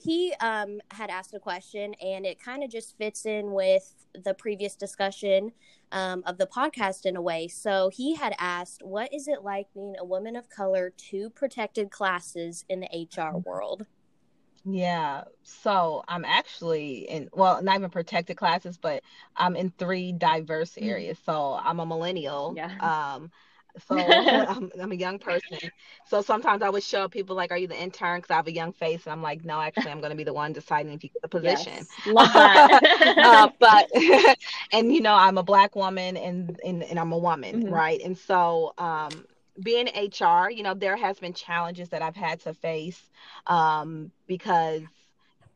he 0.00 0.32
um, 0.40 0.80
had 0.92 1.10
asked 1.10 1.34
a 1.34 1.40
question, 1.40 1.94
and 1.94 2.24
it 2.26 2.38
kind 2.40 2.62
of 2.62 2.70
just 2.70 2.96
fits 2.98 3.26
in 3.26 3.52
with 3.52 3.94
the 4.24 4.32
previous 4.34 4.74
discussion 4.76 5.52
um, 5.90 6.22
of 6.26 6.38
the 6.38 6.46
podcast 6.46 7.04
in 7.06 7.16
a 7.16 7.22
way. 7.22 7.48
So 7.48 7.90
he 7.92 8.14
had 8.14 8.34
asked, 8.38 8.82
What 8.84 9.12
is 9.12 9.26
it 9.26 9.42
like 9.42 9.66
being 9.74 9.94
a 9.98 10.04
woman 10.04 10.36
of 10.36 10.48
color, 10.50 10.92
to 11.10 11.30
protected 11.30 11.90
classes 11.90 12.64
in 12.68 12.80
the 12.80 13.08
HR 13.16 13.38
world? 13.38 13.86
Yeah. 14.64 15.24
So 15.42 16.02
I'm 16.08 16.24
actually 16.24 17.08
in, 17.08 17.28
well, 17.32 17.62
not 17.62 17.76
even 17.76 17.90
protected 17.90 18.36
classes, 18.36 18.76
but 18.78 19.02
I'm 19.36 19.56
in 19.56 19.70
three 19.70 20.12
diverse 20.12 20.76
Mhm. 20.80 20.80
areas. 20.80 21.18
So 21.24 21.54
I'm 21.62 21.80
a 21.80 21.86
millennial. 21.86 22.58
Yeah. 22.58 22.80
Um, 22.80 23.30
so 23.88 24.26
I'm, 24.46 24.70
I'm 24.80 24.92
a 24.92 24.96
young 24.96 25.18
person. 25.18 25.58
So 26.04 26.20
sometimes 26.22 26.62
I 26.62 26.68
would 26.70 26.82
show 26.82 27.08
people 27.08 27.36
like, 27.36 27.52
"Are 27.52 27.56
you 27.58 27.68
the 27.68 27.80
intern?" 27.80 28.18
Because 28.18 28.30
I 28.32 28.36
have 28.36 28.46
a 28.48 28.52
young 28.52 28.72
face, 28.72 29.04
and 29.06 29.12
I'm 29.12 29.22
like, 29.22 29.44
"No, 29.44 29.60
actually, 29.60 29.92
I'm 29.92 30.00
going 30.00 30.10
to 30.10 30.16
be 30.16 30.24
the 30.24 30.32
one 30.34 30.52
deciding 30.52 30.92
if 30.92 31.04
you 31.04 31.10
get 31.10 31.22
the 31.22 31.28
position." 31.28 31.86
Yes. 31.86 32.00
Love 32.04 32.32
that. 32.34 32.64
uh, 33.22 33.48
but 33.60 33.88
and 34.72 34.92
you 34.92 35.00
know 35.00 35.14
I'm 35.14 35.38
a 35.38 35.42
black 35.42 35.76
woman 35.76 36.16
and 36.16 36.58
and, 36.64 36.82
and 36.82 36.98
I'm 36.98 37.12
a 37.12 37.18
woman, 37.18 37.62
Mhm. 37.62 37.68
right? 37.68 38.00
And 38.02 38.16
so 38.18 38.72
um, 38.78 39.26
being 39.62 39.88
HR, 39.88 40.50
you 40.50 40.62
know, 40.62 40.74
there 40.74 40.96
has 40.96 41.18
been 41.18 41.34
challenges 41.34 41.90
that 41.90 42.02
I've 42.02 42.16
had 42.16 42.40
to 42.40 42.54
face 42.54 43.00
um, 43.46 44.10
because 44.26 44.82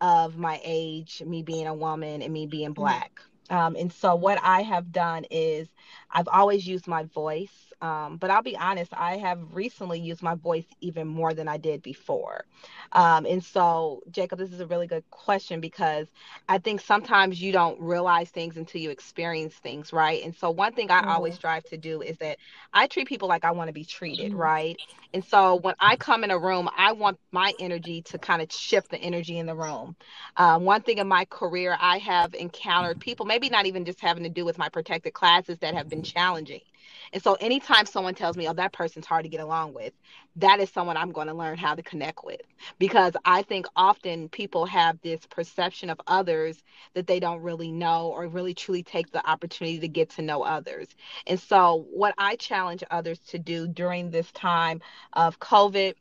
of 0.01 0.37
my 0.37 0.61
age, 0.65 1.23
me 1.25 1.43
being 1.43 1.67
a 1.67 1.75
woman 1.75 2.23
and 2.23 2.33
me 2.33 2.47
being 2.47 2.73
black. 2.73 3.21
Um, 3.51 3.77
and 3.77 3.93
so 3.93 4.15
what 4.15 4.39
I 4.43 4.63
have 4.63 4.93
done 4.93 5.25
is 5.31 5.69
I've 6.11 6.29
always 6.29 6.67
used 6.67 6.89
my 6.89 7.05
voice. 7.05 7.53
Um, 7.83 8.19
but 8.19 8.31
I'll 8.31 8.43
be 8.43 8.57
honest, 8.57 8.93
I 8.95 9.19
have 9.19 9.41
recently 9.55 10.01
used 10.01 10.23
my 10.23 10.35
voice 10.37 10.67
even 10.81 11.09
more 11.09 11.35
than 11.35 11.49
I 11.49 11.59
did 11.59 11.83
before. 11.83 12.45
Um, 12.93 13.27
and 13.27 13.45
so, 13.45 14.03
Jacob, 14.11 14.39
this 14.39 14.53
is 14.53 14.61
a 14.61 14.67
really 14.67 14.87
good 14.89 15.05
question 15.11 15.61
because 15.61 16.09
I 16.49 16.59
think 16.59 16.81
sometimes 16.81 17.43
you 17.43 17.53
don't 17.53 17.81
realize 17.81 18.31
things 18.31 18.57
until 18.57 18.81
you 18.83 18.91
experience 18.91 19.55
things, 19.57 19.93
right? 19.93 20.25
And 20.25 20.35
so, 20.35 20.51
one 20.51 20.75
thing 20.75 20.91
I 20.91 21.03
Mhm. 21.03 21.09
always 21.09 21.37
strive 21.37 21.65
to 21.67 21.79
do 21.79 22.03
is 22.03 22.19
that 22.19 22.39
I 22.75 22.89
treat 22.89 23.09
people 23.09 23.29
like 23.29 23.45
I 23.45 23.53
want 23.53 23.69
to 23.69 23.75
be 23.75 23.85
treated, 23.85 24.35
Mhm. 24.35 24.35
right? 24.35 24.79
And 25.15 25.25
so, 25.25 25.57
when 25.57 25.75
I 25.81 25.97
come 25.97 26.25
in 26.25 26.31
a 26.33 26.39
room, 26.39 26.69
I 26.77 26.93
want 26.93 27.19
my 27.33 27.55
energy 27.61 28.03
to 28.05 28.19
kind 28.19 28.43
of 28.43 28.53
shift 28.53 28.91
the 28.91 28.99
energy 28.99 29.39
in 29.39 29.47
the 29.47 29.57
room. 29.57 29.97
Um, 30.37 30.65
one 30.65 30.83
thing 30.83 30.99
in 30.99 31.09
my 31.09 31.27
career, 31.27 31.77
I 31.81 31.99
have 32.01 32.35
encountered 32.35 33.01
people, 33.01 33.27
maybe 33.27 33.51
not 33.51 33.67
even 33.67 33.87
just 33.87 34.01
having 34.01 34.25
to 34.25 34.31
do 34.31 34.45
with 34.45 34.59
my 34.59 34.69
protected 34.71 35.15
classes, 35.15 35.59
that 35.61 35.72
have 35.73 35.89
been 35.89 36.03
challenging. 36.03 36.61
And 37.13 37.23
so, 37.23 37.35
anytime 37.35 37.87
someone 37.87 38.15
tells 38.15 38.37
me, 38.37 38.49
oh, 38.49 38.55
that 38.55 38.73
person's 38.73 39.07
hard 39.07 39.25
to 39.25 39.29
get 39.29 39.41
along 39.41 39.75
with, 39.75 39.93
that 40.37 40.61
is 40.61 40.71
someone 40.71 40.97
I'm 40.97 41.13
going 41.13 41.27
to 41.27 41.35
learn 41.35 41.59
how 41.59 41.75
to 41.75 41.83
connect 41.83 42.25
with. 42.25 42.41
Because 42.79 43.13
I 43.25 43.43
think 43.43 43.67
often 43.77 44.29
people 44.29 44.65
have 44.67 44.99
this 45.03 45.27
perception 45.27 45.91
of 45.91 46.01
others 46.07 46.63
that 46.95 47.07
they 47.07 47.21
don't 47.21 47.43
really 47.43 47.71
know 47.71 48.09
or 48.09 48.27
really 48.27 48.55
truly 48.55 48.83
take 48.83 49.11
the 49.11 49.27
opportunity 49.29 49.79
to 49.81 49.89
get 49.89 50.11
to 50.11 50.23
know 50.23 50.43
others. 50.43 50.89
And 51.27 51.39
so, 51.39 51.87
what 51.93 52.15
I 52.19 52.37
challenge 52.37 52.83
others 52.91 53.19
to 53.29 53.39
do 53.39 53.69
during 53.69 54.11
this 54.11 54.31
time 54.33 54.81
of 55.13 55.39
COVID, 55.39 55.95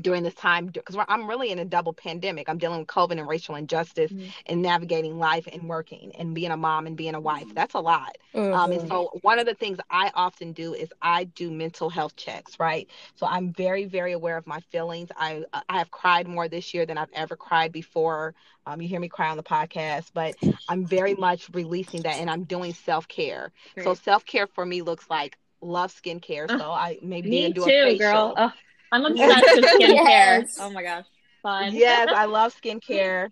during 0.00 0.22
this 0.22 0.34
time 0.34 0.66
because 0.66 0.96
I'm 1.08 1.28
really 1.28 1.50
in 1.50 1.58
a 1.58 1.64
double 1.64 1.92
pandemic. 1.92 2.48
I'm 2.48 2.58
dealing 2.58 2.78
with 2.80 2.88
COVID 2.88 3.12
and 3.18 3.28
racial 3.28 3.54
injustice 3.56 4.12
Mhm. 4.12 4.32
and 4.46 4.62
navigating 4.62 5.18
life 5.18 5.46
and 5.52 5.68
working 5.68 6.12
and 6.16 6.34
being 6.34 6.50
a 6.50 6.56
mom 6.56 6.86
and 6.86 6.96
being 6.96 7.14
a 7.14 7.20
wife. 7.20 7.52
That's 7.54 7.74
a 7.74 7.80
lot. 7.80 8.16
Um, 8.52 8.72
and 8.72 8.82
so 8.82 9.10
one 9.22 9.38
of 9.38 9.46
the 9.46 9.54
things 9.54 9.78
I 9.90 10.10
often 10.14 10.52
do 10.52 10.74
is 10.74 10.92
I 11.02 11.24
do 11.24 11.50
mental 11.50 11.90
health 11.90 12.16
checks, 12.16 12.58
right? 12.58 12.88
So 13.16 13.26
I'm 13.26 13.52
very, 13.52 13.84
very 13.84 14.12
aware 14.12 14.36
of 14.36 14.46
my 14.46 14.60
feelings. 14.60 15.10
I 15.16 15.44
I 15.68 15.78
have 15.78 15.90
cried 15.90 16.26
more 16.26 16.48
this 16.48 16.72
year 16.74 16.86
than 16.86 16.98
I've 16.98 17.10
ever 17.12 17.36
cried 17.36 17.72
before. 17.72 18.34
Um, 18.66 18.80
you 18.80 18.88
hear 18.88 19.00
me 19.00 19.08
cry 19.08 19.30
on 19.30 19.36
the 19.36 19.42
podcast, 19.42 20.10
but 20.14 20.36
I'm 20.68 20.86
very 20.86 21.14
much 21.14 21.48
releasing 21.52 22.02
that 22.02 22.16
and 22.18 22.30
I'm 22.30 22.44
doing 22.44 22.74
self 22.74 23.08
care. 23.08 23.52
So 23.78 23.94
self 23.94 24.24
care 24.24 24.46
for 24.46 24.64
me 24.64 24.82
looks 24.82 25.08
like 25.10 25.38
love 25.60 25.92
skincare. 25.92 26.48
Uh, 26.48 26.56
So 26.56 26.70
I 26.70 26.98
maybe 27.02 27.30
Me 27.30 27.52
do 27.52 27.64
a 27.64 27.70
too, 27.70 27.72
facial. 27.72 27.98
girl. 27.98 28.34
Oh, 28.36 28.52
I'm 28.92 29.04
obsessed 29.06 29.54
with 29.54 29.66
skincare. 29.74 30.46
Yes. 30.46 30.58
Oh 30.58 30.70
my 30.70 30.82
gosh. 30.84 31.06
Fun. 31.42 31.82
yes, 31.82 32.10
I 32.12 32.26
love 32.26 32.54
skincare. 32.54 33.30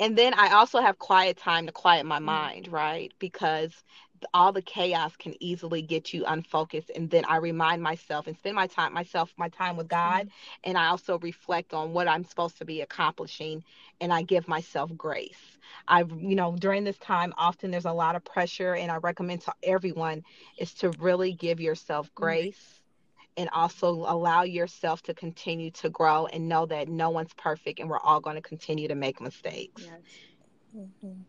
And 0.00 0.16
then 0.18 0.34
I 0.34 0.52
also 0.54 0.80
have 0.80 0.98
quiet 0.98 1.36
time 1.38 1.66
to 1.66 1.72
quiet 1.72 2.06
my 2.06 2.18
Mhm. 2.20 2.20
mind, 2.20 2.68
right? 2.68 3.12
Because 3.18 3.84
all 4.34 4.52
the 4.52 4.62
chaos 4.62 5.16
can 5.16 5.34
easily 5.40 5.82
get 5.82 6.12
you 6.12 6.24
unfocused. 6.26 6.90
And 6.94 7.10
then 7.10 7.24
I 7.26 7.36
remind 7.36 7.82
myself 7.82 8.26
and 8.26 8.36
spend 8.36 8.56
my 8.56 8.66
time 8.66 8.94
myself 8.94 9.32
my 9.36 9.48
time 9.48 9.76
with 9.76 9.88
God. 9.88 10.28
And 10.64 10.76
I 10.78 10.86
also 10.88 11.18
reflect 11.18 11.74
on 11.74 11.92
what 11.92 12.08
I'm 12.08 12.24
supposed 12.24 12.58
to 12.58 12.64
be 12.64 12.80
accomplishing 12.82 13.64
and 14.00 14.12
I 14.12 14.22
give 14.22 14.48
myself 14.48 14.96
grace. 14.96 15.58
I've 15.88 16.10
you 16.10 16.34
know, 16.36 16.56
during 16.56 16.84
this 16.84 16.98
time 16.98 17.34
often 17.36 17.70
there's 17.70 17.84
a 17.86 17.92
lot 17.92 18.16
of 18.16 18.24
pressure 18.24 18.74
and 18.74 18.90
I 18.90 18.96
recommend 18.96 19.42
to 19.42 19.54
everyone 19.62 20.22
is 20.58 20.74
to 20.76 20.90
really 20.90 21.32
give 21.32 21.60
yourself 21.60 22.10
grace 22.14 22.79
and 23.36 23.48
also 23.50 23.90
allow 23.90 24.42
yourself 24.42 25.02
to 25.02 25.14
continue 25.14 25.70
to 25.70 25.88
grow 25.90 26.26
and 26.26 26.48
know 26.48 26.66
that 26.66 26.88
no 26.88 27.10
one's 27.10 27.32
perfect 27.34 27.80
and 27.80 27.88
we're 27.88 28.00
all 28.00 28.20
going 28.20 28.36
to 28.36 28.42
continue 28.42 28.88
to 28.88 28.94
make 28.94 29.20
mistakes. 29.20 29.82
Yes. 29.82 30.00
Mhm. 30.76 31.24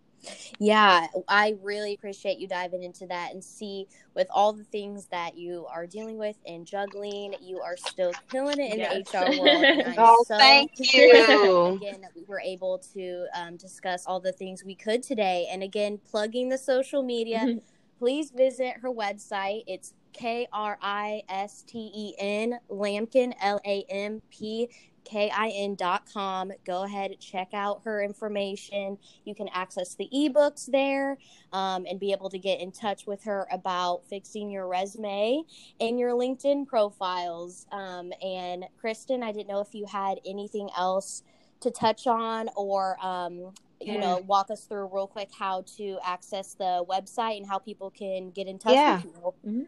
Yeah, 0.60 1.08
I 1.28 1.56
really 1.62 1.94
appreciate 1.94 2.38
you 2.38 2.48
diving 2.48 2.84
into 2.84 3.08
that 3.08 3.32
and 3.34 3.44
see 3.44 3.88
with 4.14 4.28
all 4.30 4.54
the 4.54 4.64
things 4.64 5.08
that 5.08 5.36
you 5.36 5.66
are 5.74 5.88
dealing 5.88 6.18
with 6.18 6.38
and 6.46 6.66
juggling, 6.66 7.34
you 7.42 7.60
are 7.60 7.76
still 7.76 8.14
killing 8.30 8.60
it 8.60 8.74
in 8.74 8.80
yes. 8.80 9.10
the 9.12 9.18
HR 9.18 9.40
world. 9.40 9.66
Oh, 9.98 10.24
so 10.28 10.38
thank 10.38 10.72
you. 10.78 11.80
Again, 11.82 12.06
we 12.16 12.24
were 12.28 12.40
able 12.40 12.80
to 12.94 13.26
um, 13.36 13.58
discuss 13.58 14.06
all 14.06 14.20
the 14.20 14.32
things 14.32 14.64
we 14.64 14.76
could 14.76 15.04
today. 15.04 15.48
And 15.52 15.64
again, 15.64 16.00
plugging 16.10 16.50
the 16.50 16.58
social 16.58 17.04
media. 17.04 17.40
Mm-hmm. 17.40 17.58
Please 18.00 18.32
visit 18.32 18.78
her 18.82 18.92
website. 18.92 19.64
It's 19.68 19.94
K 20.14 20.48
R 20.52 20.78
I 20.82 21.24
S 21.30 21.64
T 21.64 21.92
E 21.94 22.16
N 22.20 22.60
Lampkin 22.70 23.34
L 23.42 23.60
A 23.66 23.86
M 23.90 24.22
P 24.30 24.70
kin.com. 25.04 26.52
Go 26.66 26.84
ahead, 26.84 27.20
check 27.20 27.50
out 27.54 27.82
her 27.86 28.04
information. 28.04 28.98
You 29.26 29.36
can 29.36 29.48
access 29.50 29.96
the 29.96 30.10
ebooks 30.14 30.68
there 30.68 31.18
um, 31.52 31.86
and 31.90 32.00
be 32.00 32.12
able 32.12 32.30
to 32.30 32.40
get 32.40 32.60
in 32.60 32.72
touch 32.72 33.06
with 33.08 33.24
her 33.24 33.48
about 33.52 34.06
fixing 34.10 34.50
your 34.50 34.68
resume 34.68 35.44
and 35.80 36.00
your 36.00 36.12
LinkedIn 36.12 36.68
profiles. 36.68 37.66
Um, 37.72 38.12
and 38.22 38.66
Kristen, 38.80 39.24
I 39.24 39.32
didn't 39.32 39.48
know 39.48 39.62
if 39.62 39.74
you 39.74 39.86
had 39.86 40.20
anything 40.26 40.70
else 40.78 41.24
to 41.62 41.72
touch 41.72 42.08
on 42.08 42.50
or. 42.56 42.98
Um, 43.06 43.54
you 43.84 43.98
know, 43.98 44.24
walk 44.28 44.52
us 44.52 44.66
through 44.66 44.92
real 44.94 45.08
quick 45.08 45.30
how 45.36 45.64
to 45.76 45.98
access 46.06 46.54
the 46.54 46.86
website 46.88 47.38
and 47.38 47.48
how 47.48 47.58
people 47.58 47.90
can 47.90 48.30
get 48.30 48.46
in 48.46 48.60
touch 48.60 48.76
yeah. 48.76 48.98
with 48.98 49.06
you. 49.06 49.12
Mm-hmm. 49.48 49.62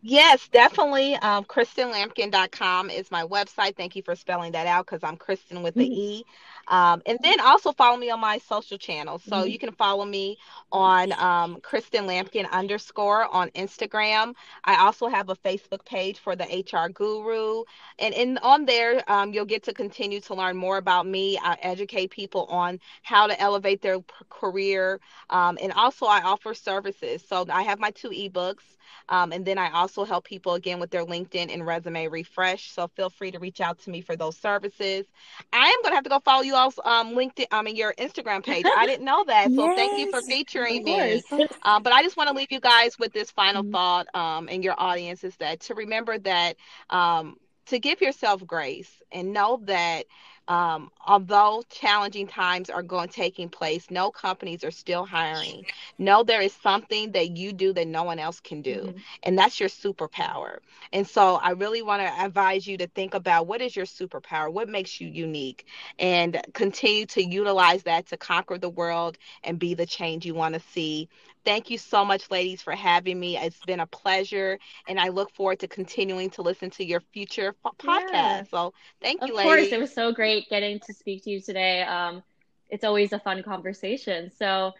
Yes, 0.00 0.48
definitely. 0.48 1.16
Um, 1.16 1.44
KristenLampkin.com 1.44 2.90
is 2.90 3.10
my 3.10 3.24
website. 3.24 3.76
Thank 3.76 3.96
you 3.96 4.02
for 4.02 4.14
spelling 4.14 4.52
that 4.52 4.66
out 4.66 4.86
because 4.86 5.02
I'm 5.02 5.16
Kristen 5.16 5.62
with 5.62 5.74
the 5.74 5.84
mm-hmm. 5.84 5.92
E. 5.92 6.24
Um, 6.68 7.02
and 7.06 7.18
then 7.22 7.40
also 7.40 7.72
follow 7.72 7.96
me 7.96 8.10
on 8.10 8.20
my 8.20 8.38
social 8.38 8.78
channels. 8.78 9.22
So 9.24 9.36
mm-hmm. 9.36 9.48
you 9.48 9.58
can 9.58 9.72
follow 9.72 10.04
me 10.04 10.38
on 10.70 11.12
um, 11.14 11.60
Kristen 11.60 12.06
Lampkin 12.06 12.50
underscore 12.50 13.24
on 13.34 13.50
Instagram. 13.50 14.34
I 14.64 14.76
also 14.76 15.08
have 15.08 15.30
a 15.30 15.36
Facebook 15.36 15.84
page 15.84 16.18
for 16.18 16.36
the 16.36 16.44
HR 16.44 16.88
Guru. 16.90 17.64
And 17.98 18.14
in 18.14 18.38
on 18.38 18.66
there, 18.66 19.02
um, 19.10 19.32
you'll 19.32 19.44
get 19.44 19.62
to 19.64 19.72
continue 19.72 20.20
to 20.22 20.34
learn 20.34 20.56
more 20.56 20.76
about 20.76 21.06
me. 21.06 21.38
I 21.38 21.56
educate 21.62 22.10
people 22.10 22.44
on 22.46 22.80
how 23.02 23.26
to 23.26 23.40
elevate 23.40 23.82
their 23.82 23.98
career. 24.28 25.00
Um, 25.30 25.58
and 25.60 25.72
also, 25.72 26.06
I 26.06 26.22
offer 26.22 26.54
services. 26.54 27.24
So 27.26 27.46
I 27.50 27.62
have 27.62 27.78
my 27.78 27.90
two 27.90 28.10
ebooks. 28.10 28.62
Um, 29.08 29.32
and 29.32 29.44
then 29.44 29.58
I 29.58 29.70
also 29.70 30.04
help 30.04 30.24
people 30.24 30.54
again 30.54 30.80
with 30.80 30.90
their 30.90 31.04
LinkedIn 31.04 31.52
and 31.52 31.66
resume 31.66 32.08
refresh. 32.08 32.70
So 32.72 32.88
feel 32.88 33.10
free 33.10 33.30
to 33.30 33.38
reach 33.38 33.60
out 33.60 33.78
to 33.80 33.90
me 33.90 34.00
for 34.00 34.16
those 34.16 34.36
services. 34.36 35.06
I 35.52 35.68
am 35.68 35.82
going 35.82 35.92
to 35.92 35.94
have 35.94 36.04
to 36.04 36.10
go 36.10 36.20
follow 36.20 36.42
you 36.42 36.54
all's 36.58 36.78
um, 36.84 37.14
LinkedIn, 37.14 37.46
I 37.50 37.62
mean, 37.62 37.76
your 37.76 37.94
Instagram 37.94 38.44
page. 38.44 38.64
I 38.76 38.86
didn't 38.86 39.04
know 39.04 39.24
that. 39.26 39.50
So 39.52 39.66
yes, 39.66 39.76
thank 39.76 39.98
you 39.98 40.10
for 40.10 40.20
featuring 40.22 40.84
me. 40.84 41.22
Um, 41.62 41.82
but 41.82 41.92
I 41.92 42.02
just 42.02 42.16
want 42.16 42.28
to 42.28 42.36
leave 42.36 42.52
you 42.52 42.60
guys 42.60 42.98
with 42.98 43.12
this 43.12 43.30
final 43.30 43.62
mm-hmm. 43.62 43.72
thought 43.72 44.14
um, 44.14 44.48
and 44.50 44.62
your 44.62 44.74
audience 44.78 45.24
is 45.24 45.36
that 45.36 45.60
to 45.60 45.74
remember 45.74 46.18
that 46.18 46.56
um, 46.90 47.36
to 47.66 47.78
give 47.78 48.00
yourself 48.00 48.46
grace 48.46 48.90
and 49.12 49.32
know 49.32 49.60
that 49.64 50.06
um, 50.48 50.90
although 51.06 51.62
challenging 51.68 52.26
times 52.26 52.70
are 52.70 52.82
going 52.82 53.08
taking 53.10 53.50
place, 53.50 53.90
no 53.90 54.10
companies 54.10 54.64
are 54.64 54.70
still 54.70 55.04
hiring. 55.04 55.66
No, 55.98 56.22
there 56.22 56.40
is 56.40 56.54
something 56.54 57.12
that 57.12 57.36
you 57.36 57.52
do 57.52 57.72
that 57.74 57.86
no 57.86 58.02
one 58.02 58.18
else 58.18 58.40
can 58.40 58.62
do, 58.62 58.76
mm-hmm. 58.76 58.98
and 59.24 59.38
that's 59.38 59.60
your 59.60 59.68
superpower. 59.68 60.58
And 60.92 61.06
so, 61.06 61.34
I 61.36 61.50
really 61.50 61.82
want 61.82 62.02
to 62.02 62.24
advise 62.24 62.66
you 62.66 62.78
to 62.78 62.86
think 62.88 63.14
about 63.14 63.46
what 63.46 63.60
is 63.60 63.76
your 63.76 63.84
superpower, 63.84 64.50
what 64.50 64.68
makes 64.68 65.00
you 65.00 65.08
unique, 65.08 65.66
and 65.98 66.40
continue 66.54 67.04
to 67.06 67.22
utilize 67.22 67.82
that 67.82 68.06
to 68.06 68.16
conquer 68.16 68.56
the 68.58 68.70
world 68.70 69.18
and 69.44 69.58
be 69.58 69.74
the 69.74 69.86
change 69.86 70.24
you 70.24 70.34
want 70.34 70.54
to 70.54 70.60
see. 70.60 71.08
Thank 71.44 71.70
you 71.70 71.78
so 71.78 72.04
much, 72.04 72.30
ladies, 72.30 72.62
for 72.62 72.72
having 72.74 73.18
me. 73.18 73.36
It's 73.36 73.64
been 73.64 73.80
a 73.80 73.86
pleasure, 73.86 74.58
and 74.86 74.98
I 74.98 75.08
look 75.08 75.34
forward 75.34 75.60
to 75.60 75.68
continuing 75.68 76.30
to 76.30 76.42
listen 76.42 76.70
to 76.70 76.84
your 76.84 77.00
future 77.00 77.54
podcast. 77.64 78.12
Yeah. 78.12 78.42
So, 78.50 78.74
thank 79.00 79.22
you, 79.22 79.28
of 79.28 79.36
ladies. 79.36 79.52
Of 79.52 79.58
course, 79.58 79.72
it 79.72 79.80
was 79.80 79.92
so 79.92 80.12
great 80.12 80.48
getting 80.50 80.80
to 80.80 80.92
speak 80.92 81.24
to 81.24 81.30
you 81.30 81.40
today. 81.40 81.82
Um, 81.82 82.22
it's 82.70 82.84
always 82.84 83.12
a 83.12 83.18
fun 83.18 83.42
conversation. 83.42 84.30
So, 84.36 84.72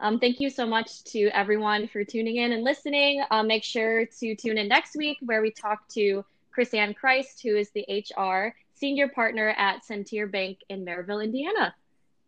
um, 0.00 0.18
thank 0.18 0.40
you 0.40 0.50
so 0.50 0.66
much 0.66 1.04
to 1.04 1.28
everyone 1.28 1.88
for 1.88 2.04
tuning 2.04 2.36
in 2.36 2.52
and 2.52 2.64
listening. 2.64 3.22
Uh, 3.30 3.42
make 3.42 3.64
sure 3.64 4.06
to 4.20 4.34
tune 4.34 4.58
in 4.58 4.68
next 4.68 4.96
week 4.96 5.18
where 5.20 5.40
we 5.40 5.50
talk 5.50 5.88
to 5.90 6.24
Chris-Ann 6.52 6.94
Christ, 6.94 7.42
who 7.42 7.56
is 7.56 7.70
the 7.70 7.84
HR 7.88 8.54
senior 8.74 9.08
partner 9.08 9.48
at 9.56 9.84
Centier 9.84 10.26
Bank 10.26 10.58
in 10.68 10.84
Merrillville, 10.84 11.24
Indiana. 11.24 11.74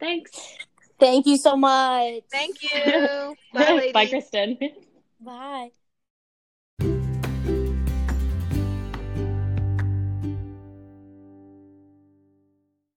Thanks. 0.01 0.59
Thank 0.99 1.27
you 1.27 1.37
so 1.37 1.57
much. 1.57 2.25
Thank 2.31 2.63
you. 2.63 3.37
Bye, 3.53 3.91
Bye 3.95 4.07
Kristen. 4.07 4.59
Bye. 5.21 5.71